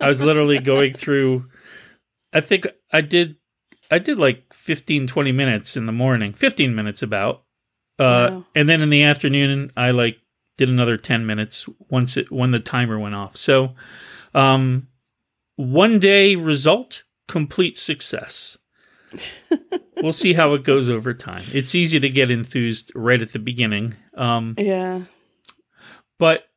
I 0.01 0.07
was 0.07 0.21
literally 0.21 0.59
going 0.73 0.93
through. 0.93 1.49
I 2.31 2.39
think 2.39 2.65
I 2.89 3.01
did. 3.01 3.35
I 3.91 3.99
did 3.99 4.17
like 4.17 4.53
15, 4.53 5.07
20 5.07 5.31
minutes 5.33 5.75
in 5.75 5.87
the 5.87 5.91
morning, 5.91 6.31
15 6.31 6.73
minutes 6.73 7.01
about. 7.03 7.43
Uh, 7.99 8.29
Wow. 8.31 8.45
and 8.55 8.69
then 8.69 8.81
in 8.81 8.89
the 8.89 9.03
afternoon, 9.03 9.71
I 9.75 9.91
like 9.91 10.19
did 10.57 10.69
another 10.69 10.95
10 10.95 11.25
minutes 11.25 11.67
once 11.89 12.15
it, 12.15 12.31
when 12.31 12.51
the 12.51 12.59
timer 12.61 12.97
went 12.97 13.15
off. 13.15 13.35
So, 13.35 13.75
um, 14.33 14.87
one 15.57 15.99
day 15.99 16.35
result, 16.37 17.03
complete 17.27 17.77
success. 17.77 18.57
we'll 20.01 20.11
see 20.13 20.33
how 20.33 20.53
it 20.53 20.63
goes 20.63 20.89
over 20.89 21.13
time. 21.13 21.43
It's 21.51 21.75
easy 21.75 21.99
to 21.99 22.09
get 22.09 22.31
enthused 22.31 22.91
right 22.95 23.21
at 23.21 23.33
the 23.33 23.39
beginning. 23.39 23.95
Um, 24.15 24.55
yeah. 24.57 25.01
But 26.19 26.47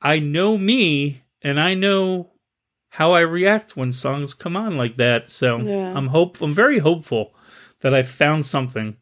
I 0.00 0.18
know 0.18 0.58
me 0.58 1.22
and 1.42 1.58
I 1.60 1.74
know 1.74 2.32
how 2.90 3.12
I 3.12 3.20
react 3.20 3.76
when 3.76 3.92
songs 3.92 4.34
come 4.34 4.56
on 4.56 4.76
like 4.76 4.96
that. 4.96 5.30
So 5.30 5.58
Yeah. 5.58 5.92
I'm 5.94 6.08
hope 6.08 6.40
I'm 6.40 6.54
very 6.54 6.78
hopeful 6.78 7.34
that 7.80 7.94
I 7.94 8.02
found 8.02 8.46
something. 8.46 8.96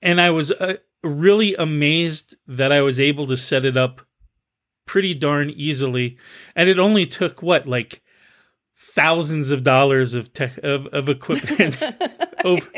And 0.00 0.20
I 0.20 0.30
was 0.30 0.50
uh, 0.50 0.76
really 1.02 1.54
amazed 1.54 2.36
that 2.46 2.72
I 2.72 2.80
was 2.80 2.98
able 3.00 3.26
to 3.26 3.36
set 3.36 3.64
it 3.64 3.76
up 3.76 4.02
pretty 4.86 5.14
darn 5.14 5.50
easily. 5.50 6.16
And 6.54 6.68
it 6.68 6.78
only 6.78 7.06
took 7.06 7.42
what 7.42 7.66
like 7.66 8.02
thousands 8.76 9.50
of 9.50 9.62
dollars 9.62 10.14
of 10.14 10.32
tech 10.32 10.58
of, 10.58 10.86
of 10.88 11.08
equipment 11.08 11.78
over, 12.44 12.68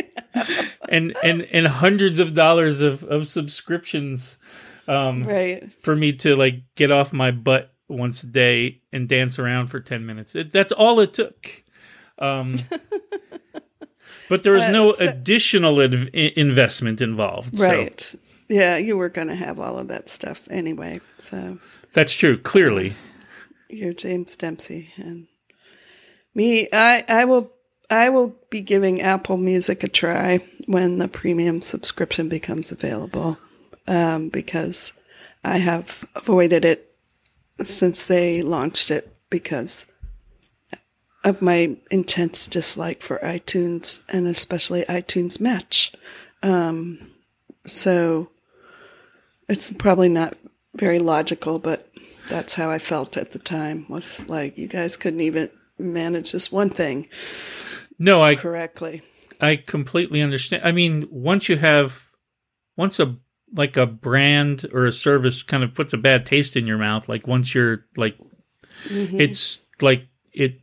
and 0.88 1.16
and 1.22 1.42
and 1.42 1.66
hundreds 1.66 2.20
of 2.20 2.34
dollars 2.34 2.80
of 2.80 3.02
of 3.04 3.26
subscriptions 3.26 4.38
um 4.88 5.24
Right. 5.24 5.70
for 5.80 5.94
me 5.96 6.12
to 6.14 6.36
like 6.36 6.62
get 6.74 6.90
off 6.90 7.12
my 7.12 7.30
butt 7.30 7.72
once 7.88 8.22
a 8.22 8.26
day 8.26 8.80
and 8.92 9.08
dance 9.08 9.38
around 9.38 9.68
for 9.68 9.80
10 9.80 10.04
minutes. 10.06 10.34
It, 10.34 10.52
that's 10.52 10.72
all 10.72 10.98
it 11.00 11.12
took. 11.14 11.62
Um, 12.18 12.58
but 14.28 14.42
there 14.42 14.52
was 14.52 14.64
Uh, 14.64 14.72
no 14.72 14.92
so- 14.92 15.06
additional 15.08 15.80
adv- 15.80 16.10
investment 16.14 17.00
involved. 17.00 17.58
So 17.58 17.66
Right. 17.66 18.14
Yeah, 18.48 18.76
you 18.76 18.96
were 18.96 19.08
going 19.08 19.26
to 19.28 19.34
have 19.34 19.58
all 19.58 19.76
of 19.78 19.88
that 19.88 20.08
stuff 20.08 20.42
anyway. 20.50 21.00
So 21.18 21.58
that's 21.92 22.12
true, 22.12 22.36
clearly. 22.36 22.94
you're 23.68 23.92
James 23.92 24.36
Dempsey 24.36 24.90
and 24.96 25.26
me. 26.34 26.68
I 26.72 27.04
I 27.08 27.24
will 27.24 27.52
I 27.90 28.08
will 28.08 28.36
be 28.50 28.60
giving 28.60 29.00
Apple 29.00 29.36
Music 29.36 29.82
a 29.82 29.88
try 29.88 30.38
when 30.66 30.98
the 30.98 31.08
premium 31.08 31.60
subscription 31.60 32.28
becomes 32.28 32.70
available, 32.70 33.36
um, 33.86 34.28
because 34.28 34.92
I 35.44 35.58
have 35.58 36.04
avoided 36.14 36.64
it 36.64 36.94
since 37.64 38.06
they 38.06 38.42
launched 38.42 38.90
it 38.90 39.16
because 39.30 39.86
of 41.24 41.42
my 41.42 41.76
intense 41.90 42.48
dislike 42.48 43.02
for 43.02 43.18
iTunes 43.18 44.04
and 44.08 44.26
especially 44.26 44.84
iTunes 44.84 45.40
Match. 45.40 45.92
Um, 46.42 47.10
so 47.66 48.30
it's 49.48 49.72
probably 49.72 50.08
not 50.08 50.36
very 50.76 50.98
logical, 50.98 51.58
but 51.58 51.88
that's 52.28 52.54
how 52.54 52.70
I 52.70 52.78
felt 52.78 53.16
at 53.16 53.32
the 53.32 53.38
time. 53.38 53.86
Was 53.88 54.20
like 54.28 54.56
you 54.58 54.68
guys 54.68 54.96
couldn't 54.96 55.20
even 55.20 55.50
manage 55.78 56.32
this 56.32 56.50
one 56.50 56.70
thing 56.70 57.08
No, 57.98 58.22
I 58.22 58.34
correctly. 58.34 59.02
I 59.40 59.56
completely 59.56 60.22
understand. 60.22 60.62
I 60.64 60.72
mean, 60.72 61.08
once 61.10 61.48
you 61.48 61.56
have 61.56 62.10
once 62.76 62.98
a 63.00 63.16
like 63.56 63.76
a 63.76 63.86
brand 63.86 64.66
or 64.72 64.86
a 64.86 64.92
service 64.92 65.42
kind 65.42 65.64
of 65.64 65.74
puts 65.74 65.92
a 65.92 65.98
bad 65.98 66.26
taste 66.26 66.56
in 66.56 66.66
your 66.66 66.78
mouth, 66.78 67.08
like 67.08 67.26
once 67.26 67.54
you're 67.54 67.86
like 67.96 68.16
it's 68.90 69.62
like 69.80 70.06
it 70.32 70.60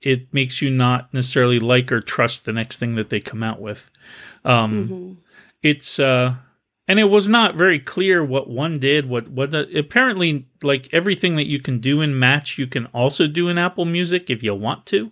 it 0.00 0.32
makes 0.32 0.60
you 0.60 0.70
not 0.70 1.12
necessarily 1.14 1.60
like 1.60 1.92
or 1.92 2.00
trust 2.00 2.44
the 2.44 2.52
next 2.52 2.78
thing 2.78 2.94
that 2.96 3.10
they 3.10 3.20
come 3.20 3.42
out 3.42 3.60
with. 3.60 3.90
Um 4.44 5.18
it's 5.62 5.98
uh 5.98 6.34
and 6.86 6.98
it 6.98 7.04
was 7.04 7.28
not 7.28 7.54
very 7.54 7.78
clear 7.78 8.24
what 8.24 8.48
one 8.48 8.78
did 8.78 9.08
what 9.08 9.28
what 9.28 9.50
the, 9.50 9.78
apparently 9.78 10.46
like 10.62 10.88
everything 10.92 11.36
that 11.36 11.46
you 11.46 11.60
can 11.60 11.80
do 11.80 12.00
in 12.00 12.18
match 12.18 12.58
you 12.58 12.66
can 12.66 12.86
also 12.86 13.26
do 13.26 13.48
in 13.48 13.58
apple 13.58 13.86
music 13.86 14.28
if 14.28 14.42
you 14.42 14.54
want 14.54 14.84
to 14.86 15.10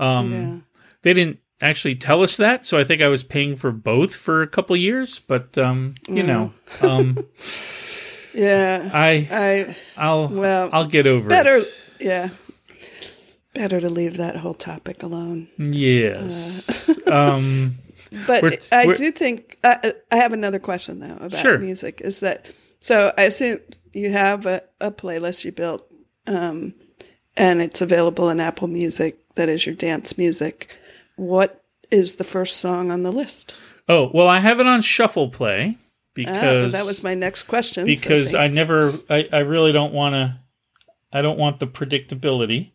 um 0.00 0.32
yeah. 0.32 0.58
they 1.02 1.12
didn't 1.12 1.38
actually 1.62 1.94
tell 1.94 2.22
us 2.22 2.36
that 2.36 2.66
so 2.66 2.78
i 2.78 2.84
think 2.84 3.00
i 3.00 3.08
was 3.08 3.22
paying 3.22 3.56
for 3.56 3.70
both 3.72 4.14
for 4.14 4.42
a 4.42 4.46
couple 4.46 4.76
years 4.76 5.18
but 5.20 5.56
um 5.56 5.92
you 6.08 6.22
know 6.22 6.52
um 6.82 7.16
Yeah. 8.34 8.90
i 8.92 9.10
I 9.30 9.76
i'll 9.96 10.28
well 10.28 10.70
i'll 10.72 10.86
get 10.86 11.06
over 11.06 11.28
better 11.28 11.56
it 11.58 11.88
yeah. 12.00 12.28
Better 13.54 13.80
to 13.80 13.90
leave 13.90 14.16
that 14.16 14.36
whole 14.36 14.54
topic 14.54 15.02
alone. 15.02 15.46
yes 15.58 16.88
um 17.06 17.74
But 18.26 18.42
We're- 18.42 18.58
I 18.72 18.86
we're- 18.86 18.96
do 18.96 19.10
think 19.12 19.58
I, 19.62 19.92
I 20.10 20.16
have 20.16 20.32
another 20.32 20.58
question 20.58 21.00
though 21.00 21.16
about 21.20 21.40
Sure. 21.40 21.58
music. 21.58 22.00
Is 22.02 22.20
that 22.20 22.48
so? 22.80 23.12
I 23.16 23.22
assume 23.24 23.60
you 23.92 24.10
have 24.10 24.46
a, 24.46 24.62
a 24.80 24.90
playlist 24.90 25.44
you 25.44 25.52
built, 25.52 25.86
um, 26.26 26.74
and 27.36 27.60
it's 27.62 27.80
available 27.82 28.28
in 28.30 28.40
Apple 28.40 28.68
Music. 28.68 29.18
That 29.36 29.48
is 29.48 29.64
your 29.66 29.74
dance 29.74 30.16
music. 30.18 30.76
What 31.16 31.62
is 31.90 32.14
the 32.16 32.24
first 32.24 32.56
song 32.58 32.90
on 32.90 33.02
the 33.02 33.12
list? 33.12 33.54
oh 33.88 34.10
well 34.14 34.28
i 34.28 34.38
have 34.38 34.60
it 34.60 34.66
on 34.66 34.80
shuffle 34.80 35.28
play 35.28 35.76
Ah, 35.76 36.14
because 36.14 36.72
that 36.72 36.84
was 36.84 37.02
my 37.02 37.14
next 37.14 37.44
question. 37.44 37.84
so 37.84 37.86
because 37.86 38.34
I 38.34 38.46
never, 38.46 38.98
I, 39.08 39.28
I 39.32 39.38
really 39.38 39.72
don't 39.72 39.94
want 39.94 40.14
to, 40.14 40.38
I 41.10 41.22
don't 41.22 41.38
want 41.38 41.58
the 41.58 41.66
predictability. 41.66 42.72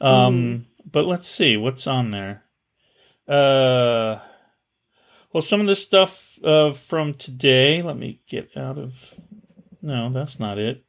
Um, 0.00 0.66
but 0.90 1.06
let's 1.06 1.28
see 1.28 1.56
what's 1.56 1.86
on 1.86 2.10
there. 2.10 2.42
Uh, 3.28 4.18
well, 5.32 5.40
some 5.40 5.60
of 5.60 5.68
the 5.68 5.76
stuff 5.76 6.38
uh, 6.44 6.72
from 6.72 7.14
today. 7.14 7.80
Let 7.80 7.96
me 7.96 8.20
get 8.28 8.50
out 8.56 8.76
of. 8.76 9.14
No, 9.80 10.10
that's 10.10 10.40
not 10.40 10.58
it. 10.58 10.84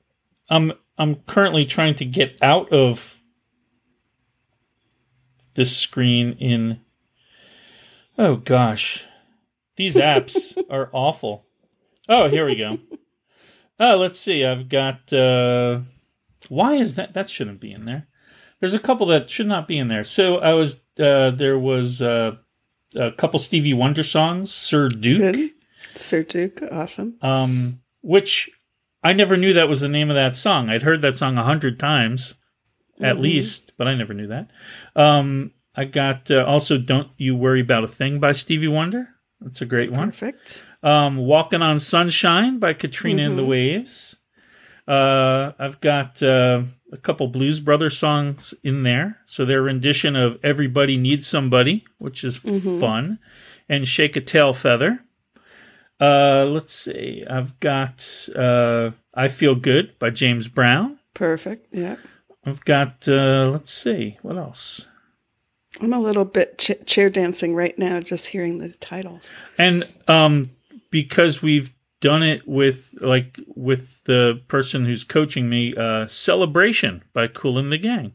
I'm 0.50 0.74
I'm 0.98 1.15
currently 1.28 1.65
trying 1.65 1.93
to 1.95 2.06
get 2.06 2.41
out 2.41 2.74
of 2.74 3.15
this 5.56 5.76
screen 5.76 6.34
in. 6.34 6.80
Oh 8.18 8.36
gosh, 8.38 9.06
these 9.76 9.96
apps 9.96 10.58
are 10.70 10.89
awful. 10.94 11.46
Oh, 12.08 12.30
here 12.30 12.46
we 12.46 12.56
go. 12.56 12.80
Oh, 13.80 13.98
let's 13.98 14.20
see. 14.20 14.46
I've 14.46 14.70
got. 14.70 15.12
Uh, 15.12 15.80
why 16.50 16.76
is 16.76 16.96
that? 16.96 17.13
That 17.13 17.30
shouldn't 17.30 17.60
be 17.60 17.72
in 17.72 17.86
there. 17.86 18.08
There's 18.60 18.74
a 18.74 18.80
couple 18.80 19.08
that 19.08 19.30
should 19.30 19.48
not 19.48 19.68
be 19.68 19.78
in 19.78 19.88
there. 19.89 20.04
So 20.04 20.38
I 20.38 20.54
was. 20.54 20.80
Uh, 20.98 21.32
there 21.32 21.60
was 21.60 22.02
uh, 22.02 22.38
a 22.96 23.12
couple 23.12 23.39
Stevie 23.39 23.74
Wonder 23.74 24.04
songs, 24.04 24.54
Sir 24.54 24.88
Duke, 24.88 25.18
Good. 25.34 25.52
Sir 25.96 26.24
Duke, 26.24 26.62
awesome. 26.72 27.18
um, 27.22 27.82
which 28.02 28.50
I 29.04 29.12
never 29.12 29.36
knew 29.36 29.52
that 29.54 29.68
was 29.68 29.82
the 29.82 29.89
name 29.89 30.10
of 30.10 30.15
that 30.15 30.38
song. 30.38 30.70
I'd 30.70 30.84
heard 30.84 31.02
that 31.02 31.18
song 31.18 31.38
a 31.38 31.44
hundred 31.44 31.78
times, 31.80 32.36
at 33.02 33.20
least, 33.20 33.74
but 33.78 33.88
I 33.88 33.96
never 33.96 34.14
knew 34.14 34.28
that. 34.28 34.52
Um, 34.96 35.52
I 35.76 35.86
got 35.86 36.32
uh, 36.32 36.46
also 36.46 36.78
"Don't 36.78 37.10
You 37.18 37.36
Worry 37.36 37.62
About 37.62 37.84
a 37.84 37.88
Thing" 37.88 38.20
by 38.20 38.32
Stevie 38.32 38.68
Wonder. 38.68 39.10
That's 39.42 39.62
a 39.62 39.66
great 39.66 39.92
one. 39.92 40.10
Perfect. 40.10 40.62
Um, 40.82 41.18
"Walking 41.18 41.62
on 41.62 41.80
Sunshine" 41.80 42.60
by 42.60 42.74
Katrina 42.74 43.24
and 43.24 43.38
the 43.38 43.46
Waves. 43.46 44.18
Uh, 44.88 45.52
I've 45.58 45.82
got 45.82 46.22
uh, 46.22 46.64
a 46.92 46.98
couple 46.98 47.28
Blues 47.28 47.60
Brothers 47.60 47.98
songs 47.98 48.54
in 48.64 48.84
there. 48.84 49.20
So 49.26 49.44
their 49.44 49.62
rendition 49.62 50.16
of 50.16 50.40
"Everybody 50.44 50.96
Needs 50.96 51.28
Somebody," 51.28 51.86
which 51.98 52.24
is 52.24 52.38
fun, 52.38 53.20
and 53.68 53.88
"Shake 53.88 54.16
a 54.16 54.22
Tail 54.22 54.54
Feather." 54.54 55.02
Uh, 56.00 56.46
let's 56.46 56.74
see. 56.74 57.24
I've 57.30 57.60
got 57.60 58.30
uh, 58.36 58.92
"I 59.14 59.28
Feel 59.28 59.56
Good" 59.56 59.98
by 60.00 60.10
James 60.12 60.48
Brown. 60.48 61.00
Perfect. 61.14 61.68
Yeah. 61.74 61.96
I've 62.46 62.64
got 62.66 63.08
uh, 63.08 63.50
let's 63.52 63.74
see 63.74 64.18
what 64.22 64.38
else. 64.38 64.86
I'm 65.82 65.94
a 65.94 66.00
little 66.00 66.26
bit 66.26 66.58
ch- 66.58 66.86
chair 66.86 67.10
dancing 67.10 67.54
right 67.56 67.78
now 67.78 68.00
just 68.00 68.28
hearing 68.28 68.60
the 68.60 68.70
titles. 68.70 69.36
And 69.58 69.88
um, 70.08 70.52
because 70.90 71.42
we've 71.42 71.72
done 72.00 72.24
it 72.24 72.48
with 72.48 72.94
like 73.02 73.40
with 73.56 74.04
the 74.06 74.42
person 74.48 74.86
who's 74.86 75.04
coaching 75.04 75.50
me, 75.50 75.74
uh, 75.76 76.08
"Celebration" 76.08 77.04
by 77.14 77.28
Kool 77.28 77.58
and 77.58 77.72
the 77.72 77.78
Gang. 77.78 78.14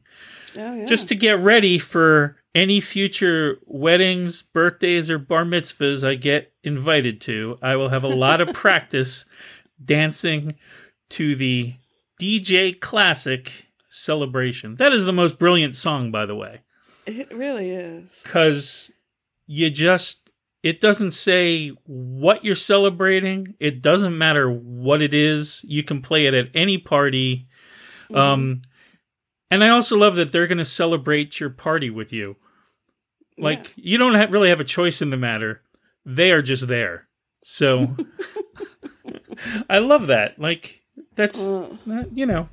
Oh, 0.57 0.75
yeah. 0.75 0.87
just 0.87 1.09
to 1.09 1.15
get 1.15 1.39
ready 1.39 1.79
for 1.79 2.37
any 2.55 2.81
future 2.81 3.59
weddings, 3.67 4.43
birthdays, 4.43 5.11
or 5.11 5.19
bar 5.19 5.45
mitzvahs 5.45 6.07
I 6.07 6.15
get 6.17 6.53
invited 6.65 7.21
to. 7.23 7.59
I 7.63 7.77
will 7.77 7.91
have 7.91 8.03
a 8.03 8.09
lot 8.09 8.41
of 8.41 8.53
practice 8.55 9.25
dancing 9.85 10.57
to 11.11 11.37
the 11.37 11.75
DJ 12.21 12.79
Classic 12.79 13.67
celebration. 13.91 14.77
That 14.77 14.93
is 14.93 15.05
the 15.05 15.13
most 15.13 15.39
brilliant 15.39 15.77
song, 15.77 16.11
by 16.11 16.25
the 16.27 16.35
way, 16.35 16.61
it 17.07 17.31
really 17.35 17.71
is. 17.71 18.21
because 18.25 18.91
you 19.47 19.69
just, 19.71 20.31
it 20.63 20.81
doesn't 20.81 21.11
say 21.11 21.69
what 21.87 22.45
you're 22.45 22.55
celebrating. 22.55 23.55
It 23.61 23.83
doesn't 23.83 24.17
matter 24.17 24.51
what 24.51 25.03
it 25.03 25.13
is. 25.13 25.65
You 25.69 25.83
can 25.83 26.01
play 26.03 26.27
it 26.27 26.35
at 26.35 26.49
any 26.55 26.79
party. 26.79 27.49
Um, 28.15 28.63
and 29.51 29.63
I 29.65 29.69
also 29.71 29.97
love 29.97 30.15
that 30.17 30.33
they're 30.33 30.47
going 30.47 30.59
to 30.59 30.65
celebrate 30.65 31.41
your 31.41 31.51
party 31.51 31.91
with 31.91 32.13
you. 32.13 32.37
Like 33.39 33.73
you 33.77 33.99
don't 33.99 34.15
have, 34.15 34.33
really 34.33 34.49
have 34.51 34.61
a 34.61 34.65
choice 34.65 35.01
in 35.03 35.11
the 35.11 35.17
matter. 35.17 35.63
They 36.05 36.31
are 36.31 36.43
just 36.43 36.69
there. 36.69 37.09
So 37.43 37.97
I 39.71 39.79
love 39.79 40.09
that. 40.09 40.39
Like 40.39 40.83
that's 41.15 41.49
Uh, 41.49 41.77
that- 41.87 42.17
you 42.17 42.27
know, 42.27 42.49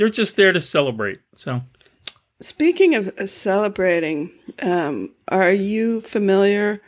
they're 0.00 0.08
just 0.08 0.36
there 0.36 0.50
to 0.50 0.60
celebrate. 0.60 1.20
So 1.34 1.60
Speaking 2.40 2.94
of 2.94 3.08
uh, 3.18 3.26
celebrating, 3.26 4.30
um, 4.62 5.10
are 5.28 5.52
you 5.52 6.00
familiar 6.00 6.80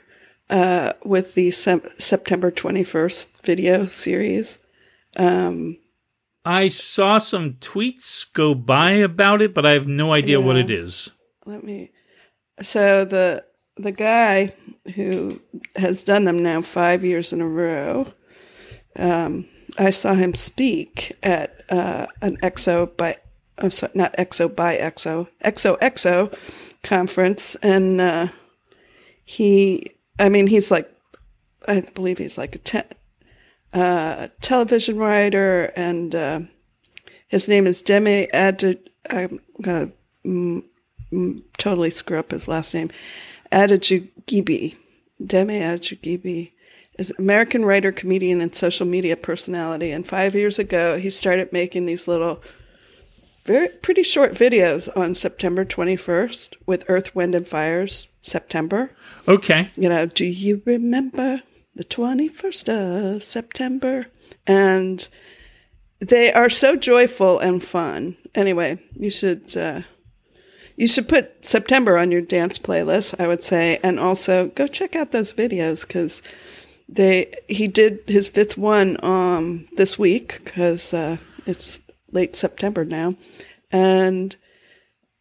uh, 0.49 0.95
with 1.05 1.35
the 1.35 1.51
Sep- 1.51 1.85
September 1.99 2.51
21st 2.51 3.43
video 3.43 3.85
series? 3.85 4.59
Um, 5.19 5.77
I 6.47 6.69
saw 6.69 7.19
some 7.19 7.59
tweets 7.61 8.33
go 8.33 8.55
by 8.55 8.93
about 8.93 9.43
it, 9.43 9.53
but 9.53 9.67
I 9.67 9.73
have 9.73 9.87
no 9.87 10.15
idea 10.15 10.41
what 10.41 10.57
it 10.57 10.71
is. 10.71 11.11
let 11.45 11.63
me. 11.63 11.93
So 12.63 13.05
the 13.05 13.45
the 13.77 13.93
guy 13.93 14.55
who 14.95 15.39
has 15.77 16.05
done 16.05 16.25
them 16.25 16.43
now 16.43 16.63
five 16.63 17.05
years 17.05 17.35
in 17.35 17.43
a 17.43 17.49
row, 17.49 18.07
um, 18.97 19.47
I 19.79 19.91
saw 19.91 20.15
him 20.15 20.35
speak 20.35 21.17
at 21.23 21.65
uh, 21.71 22.07
an 22.21 22.37
EXO 22.43 22.97
by 22.97 23.17
I'm 23.59 23.71
sorry, 23.71 23.93
not 23.95 24.15
EXO 24.17 24.55
by 24.55 24.77
EXO 24.77 25.29
EXO 25.45 25.79
EXO 25.79 26.37
conference, 26.83 27.55
and 27.57 28.01
uh, 28.01 28.29
he, 29.25 29.93
I 30.19 30.29
mean, 30.29 30.47
he's 30.47 30.71
like, 30.71 30.91
I 31.69 31.81
believe 31.95 32.19
he's 32.19 32.39
like 32.39 32.57
a 32.57 32.59
te- 32.59 32.97
uh, 33.73 34.29
television 34.41 34.97
writer, 34.99 35.73
and 35.77 36.15
uh, 36.15 36.41
his 37.29 37.49
name 37.49 37.67
is 37.67 37.83
Demi 37.83 38.31
Ad. 38.33 38.79
I'm 39.09 39.41
gonna 39.61 39.93
mm, 40.25 40.65
mm, 41.13 41.43
totally 41.59 41.91
screw 41.91 42.19
up 42.19 42.31
his 42.31 42.49
last 42.49 42.75
name. 42.75 42.91
Adejuyigbe. 43.53 44.77
Demi 45.25 45.61
Adejuyigbe 45.61 46.53
is 46.99 47.11
an 47.11 47.17
American 47.19 47.65
writer, 47.65 47.93
comedian, 47.93 48.41
and 48.41 48.55
social 48.55 48.87
media 48.87 49.17
personality. 49.17 49.91
And 49.91 50.07
five 50.07 50.35
years 50.35 50.59
ago, 50.59 50.99
he 50.99 51.11
started 51.11 51.53
making 51.53 51.87
these 51.87 52.07
little, 52.07 52.43
very 53.45 53.69
pretty 53.69 54.03
short 54.03 54.33
videos 54.33 54.89
on 54.97 55.15
September 55.15 55.65
21st 55.65 56.55
with 56.67 56.85
Earth, 56.89 57.15
Wind, 57.15 57.35
and 57.35 57.49
Fire's 57.49 58.09
September. 58.21 58.93
Okay. 59.27 59.71
You 59.77 59.89
know, 59.89 60.07
do 60.07 60.25
you 60.25 60.63
remember 60.65 61.43
the 61.75 61.85
21st 61.85 63.17
of 63.17 63.25
September? 63.25 64.07
And 64.47 65.09
they 66.01 66.33
are 66.33 66.49
so 66.49 66.77
joyful 66.77 67.39
and 67.39 67.63
fun. 67.63 68.17
Anyway, 68.35 68.79
you 68.95 69.11
should 69.11 69.57
uh, 69.57 69.83
you 70.77 70.87
should 70.87 71.09
put 71.09 71.47
September 71.47 71.97
on 71.97 72.11
your 72.11 72.23
dance 72.23 72.59
playlist, 72.59 73.21
I 73.21 73.29
would 73.29 73.45
say, 73.45 73.79
and 73.83 74.01
also 74.01 74.49
go 74.49 74.67
check 74.67 74.97
out 74.97 75.13
those 75.13 75.33
videos 75.33 75.87
because 75.87 76.23
they 76.93 77.35
he 77.49 77.69
did 77.69 78.01
his 78.07 78.29
fifth 78.29 78.59
one 78.59 79.03
um 79.05 79.67
this 79.77 79.99
week 79.99 80.41
because 80.45 80.93
uh, 80.93 81.17
it's 81.47 81.81
late 82.11 82.37
September 82.37 82.85
now, 82.85 83.17
and 83.71 84.37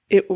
it 0.09 0.29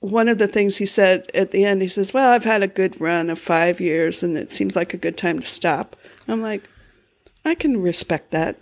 one 0.00 0.28
of 0.28 0.38
the 0.38 0.48
things 0.48 0.78
he 0.78 0.86
said 0.86 1.30
at 1.34 1.50
the 1.52 1.64
end, 1.64 1.82
he 1.82 1.88
says, 1.88 2.12
Well, 2.12 2.32
I've 2.32 2.44
had 2.44 2.62
a 2.62 2.68
good 2.68 3.00
run 3.00 3.30
of 3.30 3.38
five 3.38 3.80
years 3.80 4.22
and 4.22 4.36
it 4.36 4.50
seems 4.50 4.74
like 4.74 4.92
a 4.94 4.98
good 4.98 5.16
time 5.16 5.38
to 5.38 5.46
stop. 5.46 5.94
I'm 6.26 6.40
like, 6.40 6.68
I 7.44 7.54
can 7.54 7.80
respect 7.80 8.30
that, 8.30 8.58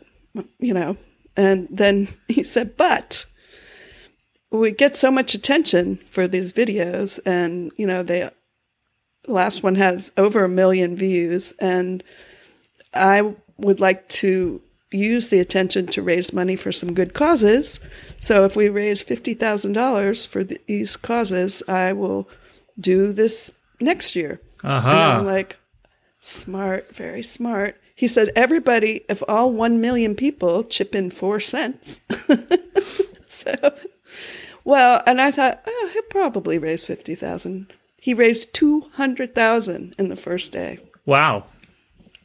you 0.58 0.74
know. 0.74 0.96
And 1.36 1.68
then 1.70 2.08
he 2.28 2.42
said, 2.42 2.76
But 2.76 3.24
we 4.50 4.72
get 4.72 4.96
so 4.96 5.10
much 5.10 5.34
attention 5.34 5.98
for 6.10 6.26
these 6.26 6.52
videos, 6.52 7.20
and, 7.24 7.70
you 7.76 7.86
know, 7.86 8.02
they, 8.02 8.20
the 8.20 8.32
last 9.28 9.62
one 9.62 9.76
has 9.76 10.12
over 10.16 10.44
a 10.44 10.48
million 10.48 10.96
views, 10.96 11.52
and 11.58 12.02
I 12.94 13.34
would 13.58 13.80
like 13.80 14.08
to 14.08 14.60
use 14.90 15.28
the 15.28 15.40
attention 15.40 15.86
to 15.86 16.02
raise 16.02 16.32
money 16.32 16.56
for 16.56 16.72
some 16.72 16.94
good 16.94 17.12
causes. 17.12 17.80
So 18.16 18.44
if 18.44 18.56
we 18.56 18.68
raise 18.68 19.02
$50,000 19.02 20.26
for 20.26 20.44
th- 20.44 20.60
these 20.66 20.96
causes, 20.96 21.62
I 21.68 21.92
will 21.92 22.28
do 22.80 23.12
this 23.12 23.52
next 23.80 24.16
year. 24.16 24.40
Uh-huh. 24.64 24.88
And 24.88 24.98
Aha. 24.98 25.18
I'm 25.18 25.26
like, 25.26 25.58
smart, 26.20 26.94
very 26.94 27.22
smart. 27.22 27.80
He 27.94 28.08
said, 28.08 28.30
everybody, 28.34 29.04
if 29.08 29.22
all 29.28 29.52
1 29.52 29.80
million 29.80 30.14
people 30.14 30.64
chip 30.64 30.94
in 30.94 31.10
four 31.10 31.40
cents. 31.40 32.00
so, 33.26 33.54
well, 34.64 35.02
and 35.06 35.20
I 35.20 35.30
thought, 35.30 35.62
oh, 35.66 35.90
he'll 35.92 36.02
probably 36.04 36.58
raise 36.58 36.86
50,000. 36.86 37.72
He 38.00 38.14
raised 38.14 38.54
200,000 38.54 39.94
in 39.98 40.08
the 40.08 40.16
first 40.16 40.52
day 40.52 40.78
Wow. 41.04 41.44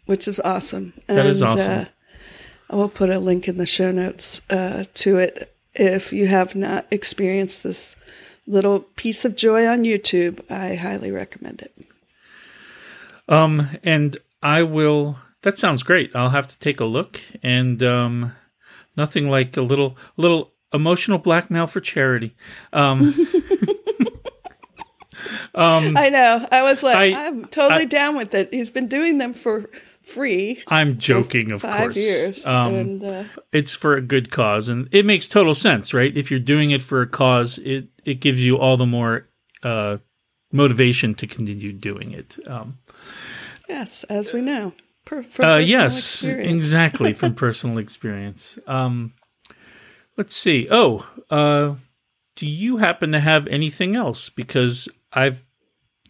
which 0.06 0.28
is 0.28 0.40
awesome. 0.42 0.94
That 1.08 1.26
is 1.26 1.42
And, 1.42 1.52
awesome. 1.52 1.72
Uh, 1.72 1.86
I 2.70 2.76
will 2.76 2.90
put 2.90 3.10
a 3.10 3.20
link 3.20 3.48
in 3.48 3.58
the 3.58 3.66
show 3.66 3.92
notes 3.92 4.42
uh, 4.50 4.86
to 4.96 5.18
it. 5.18 5.56
If 5.76 6.12
you 6.14 6.28
have 6.28 6.56
not 6.56 6.86
experienced 6.92 7.64
this 7.64 7.96
little 8.48 8.82
piece 8.96 9.26
of 9.26 9.36
joy 9.36 9.66
on 9.68 9.84
YouTube, 9.84 10.40
I 10.52 10.76
highly 10.76 11.12
recommend 11.12 11.62
it. 11.62 11.74
Um, 13.28 13.70
and 13.84 14.18
I 14.42 14.64
will. 14.64 15.18
That 15.42 15.58
sounds 15.60 15.84
great. 15.84 16.16
I'll 16.16 16.30
have 16.30 16.48
to 16.48 16.60
take 16.60 16.80
a 16.80 16.86
look. 16.86 17.20
And 17.42 17.82
um, 17.84 18.34
nothing 18.98 19.30
like 19.30 19.56
a 19.58 19.62
little 19.62 19.98
little 20.18 20.52
emotional 20.74 21.18
blackmail 21.20 21.68
for 21.68 21.80
charity. 21.80 22.36
Um, 22.74 23.14
I 25.56 26.10
know. 26.10 26.48
I 26.52 26.64
was 26.64 26.84
like, 26.84 26.96
I- 26.98 27.28
am 27.28 27.46
totally 27.46 27.82
I- 27.84 27.86
down 27.86 28.16
with 28.16 28.34
it. 28.34 28.54
He's 28.54 28.70
been 28.70 28.88
doing 28.88 29.18
them 29.18 29.34
for 29.34 29.70
free 30.02 30.62
I'm 30.68 30.98
joking, 30.98 31.52
of 31.52 31.62
five 31.62 31.80
course. 31.80 31.96
years, 31.96 32.46
Um, 32.46 32.74
and 32.76 33.04
uh, 33.04 33.24
it's 33.54 33.74
for 33.74 33.96
a 33.96 34.02
good 34.02 34.30
cause, 34.32 34.68
and 34.68 34.90
it 34.92 35.06
makes 35.06 35.28
total 35.30 35.54
sense, 35.54 35.94
right? 35.94 36.16
If 36.16 36.30
you're 36.30 36.42
doing 36.42 36.72
it 36.72 36.82
for 36.82 37.02
a 37.02 37.08
cause, 37.08 37.58
it 37.60 37.88
it 38.04 38.16
gives 38.20 38.44
you 38.44 38.58
all 38.58 38.76
the 38.76 38.86
more 38.86 39.30
uh, 39.64 39.98
motivation 40.52 41.14
to 41.16 41.26
continue 41.28 41.72
doing 41.72 42.12
it. 42.12 42.38
Um, 42.46 42.80
yes, 43.70 44.04
as 44.06 44.34
we 44.34 44.42
know, 44.42 44.74
per, 45.06 45.24
Uh, 45.40 45.56
yes, 45.58 46.22
experience. 46.24 46.54
exactly 46.58 47.14
from 47.20 47.34
personal 47.34 47.78
experience. 47.78 48.60
Um, 48.68 49.14
let's 50.18 50.36
see. 50.36 50.68
Oh, 50.70 51.08
uh, 51.30 51.76
do 52.36 52.46
you 52.46 52.78
happen 52.78 53.14
to 53.14 53.22
have 53.22 53.48
anything 53.48 53.96
else? 53.96 54.30
Because 54.30 54.90
I've 55.14 55.46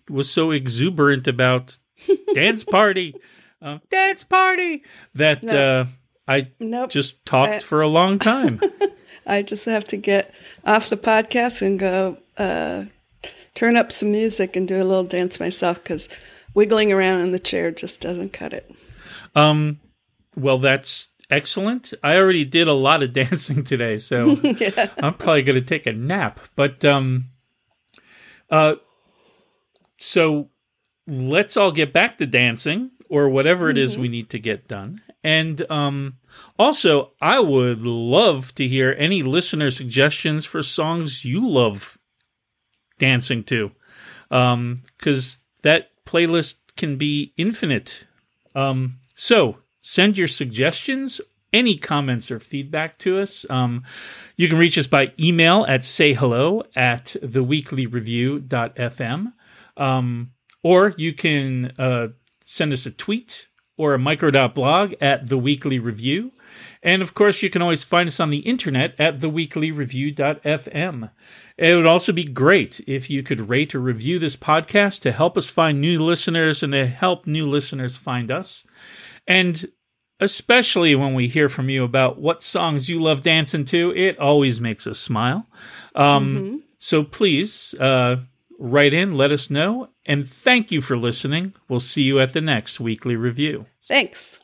was 0.09 0.29
so 0.29 0.51
exuberant 0.51 1.27
about 1.27 1.77
dance 2.33 2.63
party, 2.63 3.15
um, 3.61 3.81
dance 3.89 4.23
party 4.23 4.83
that 5.15 5.43
No. 5.43 5.79
uh, 5.81 5.85
I 6.27 6.51
Nope. 6.59 6.89
just 6.89 7.25
talked 7.25 7.51
I- 7.53 7.59
for 7.59 7.81
a 7.81 7.87
long 7.87 8.19
time. 8.19 8.59
I 9.25 9.41
just 9.41 9.65
have 9.65 9.85
to 9.85 9.97
get 9.97 10.33
off 10.65 10.89
the 10.89 10.97
podcast 10.97 11.61
and 11.61 11.79
go 11.79 12.17
uh, 12.37 12.85
turn 13.55 13.77
up 13.77 13.91
some 13.91 14.11
music 14.11 14.55
and 14.57 14.67
do 14.67 14.75
a 14.75 14.83
little 14.83 15.05
dance 15.05 15.39
myself 15.39 15.77
because 15.81 16.09
wiggling 16.53 16.91
around 16.91 17.21
in 17.21 17.31
the 17.31 17.39
chair 17.39 17.71
just 17.71 18.01
doesn't 18.01 18.33
cut 18.33 18.51
it. 18.51 18.69
um, 19.35 19.79
well, 20.35 20.57
that's 20.57 21.07
excellent. 21.29 21.93
I 22.03 22.17
already 22.17 22.43
did 22.43 22.67
a 22.67 22.73
lot 22.73 23.01
of 23.01 23.13
dancing 23.21 23.63
today, 23.63 23.97
so 23.97 24.31
yeah. 24.43 24.89
I'm 25.01 25.13
probably 25.13 25.43
going 25.43 25.59
to 25.59 25.65
take 25.65 25.85
a 25.85 25.93
nap. 25.93 26.39
But 26.57 26.83
um, 26.83 27.29
uh, 28.49 28.75
so 30.03 30.49
let's 31.07 31.57
all 31.57 31.71
get 31.71 31.93
back 31.93 32.17
to 32.17 32.25
dancing 32.25 32.91
or 33.09 33.29
whatever 33.29 33.69
it 33.69 33.77
is 33.77 33.97
we 33.97 34.07
need 34.07 34.29
to 34.29 34.39
get 34.39 34.67
done. 34.67 35.01
And 35.23 35.69
um, 35.71 36.17
also, 36.59 37.13
I 37.21 37.39
would 37.39 37.81
love 37.81 38.53
to 38.55 38.67
hear 38.67 38.95
any 38.97 39.23
listener 39.23 39.71
suggestions 39.71 40.45
for 40.45 40.61
songs 40.61 41.23
you 41.23 41.47
love 41.47 41.97
dancing 42.99 43.43
to, 43.45 43.71
because 44.29 45.37
that 45.61 45.91
playlist 46.05 46.57
can 46.75 46.97
be 46.97 47.33
infinite. 47.37 48.05
Um, 48.55 48.99
so 49.15 49.59
send 49.81 50.17
your 50.17 50.27
suggestions 50.27 51.21
any 51.53 51.77
comments 51.77 52.31
or 52.31 52.39
feedback 52.39 52.97
to 52.97 53.19
us. 53.19 53.45
Um, 53.49 53.83
you 54.35 54.49
can 54.49 54.57
reach 54.57 54.77
us 54.77 54.87
by 54.87 55.13
email 55.19 55.65
at 55.67 55.81
sayhello 55.81 56.63
at 56.75 57.15
theweeklyreview.fm. 57.21 59.33
Um, 59.77 60.31
or 60.61 60.93
you 60.97 61.13
can 61.13 61.73
uh, 61.77 62.09
send 62.43 62.73
us 62.73 62.85
a 62.85 62.91
tweet 62.91 63.47
or 63.77 63.93
a 63.93 63.99
micro.blog 63.99 64.93
at 65.01 65.27
the 65.27 65.37
weekly 65.37 65.79
review. 65.79 66.31
And 66.81 67.01
of 67.01 67.13
course, 67.13 67.41
you 67.41 67.49
can 67.49 67.61
always 67.61 67.83
find 67.83 68.07
us 68.07 68.19
on 68.19 68.29
the 68.29 68.39
internet 68.39 68.99
at 68.99 69.19
theweeklyreview.fm. 69.19 71.11
It 71.57 71.75
would 71.75 71.85
also 71.85 72.11
be 72.11 72.23
great 72.23 72.81
if 72.85 73.09
you 73.09 73.23
could 73.23 73.49
rate 73.49 73.73
or 73.73 73.79
review 73.79 74.19
this 74.19 74.35
podcast 74.35 75.01
to 75.01 75.11
help 75.11 75.37
us 75.37 75.49
find 75.49 75.79
new 75.81 76.03
listeners 76.03 76.61
and 76.61 76.73
to 76.73 76.87
help 76.87 77.25
new 77.25 77.47
listeners 77.47 77.97
find 77.97 78.31
us. 78.31 78.65
And 79.27 79.67
especially 80.19 80.95
when 80.95 81.13
we 81.13 81.27
hear 81.27 81.49
from 81.49 81.69
you 81.69 81.83
about 81.83 82.19
what 82.19 82.43
songs 82.43 82.89
you 82.89 83.01
love 83.01 83.23
dancing 83.23 83.65
to, 83.65 83.91
it 83.95 84.19
always 84.19 84.61
makes 84.61 84.85
us 84.85 84.99
smile. 84.99 85.47
Um, 85.95 86.35
mm-hmm. 86.35 86.57
So 86.79 87.03
please 87.03 87.73
uh, 87.79 88.17
write 88.63 88.93
in, 88.93 89.17
let 89.17 89.31
us 89.31 89.49
know, 89.49 89.89
and 90.05 90.27
thank 90.27 90.71
you 90.71 90.79
for 90.79 90.95
listening. 90.95 91.53
We'll 91.67 91.81
see 91.81 92.03
you 92.03 92.21
at 92.21 92.31
the 92.31 92.39
next 92.39 92.79
weekly 92.79 93.17
review. 93.17 93.65
Thanks. 93.85 94.39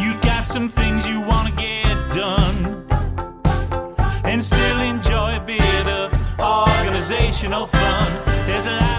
You 0.00 0.14
got 0.20 0.44
some 0.44 0.68
things 0.68 1.08
you 1.08 1.20
want 1.20 1.48
to 1.48 1.54
get 1.54 2.12
done 2.12 2.84
and 4.24 4.42
still 4.42 4.80
enjoy 4.80 5.36
a 5.36 5.40
bit 5.46 5.86
of 5.86 6.12
organizational 6.40 7.66
fun. 7.66 8.46
There's 8.46 8.66
a 8.66 8.89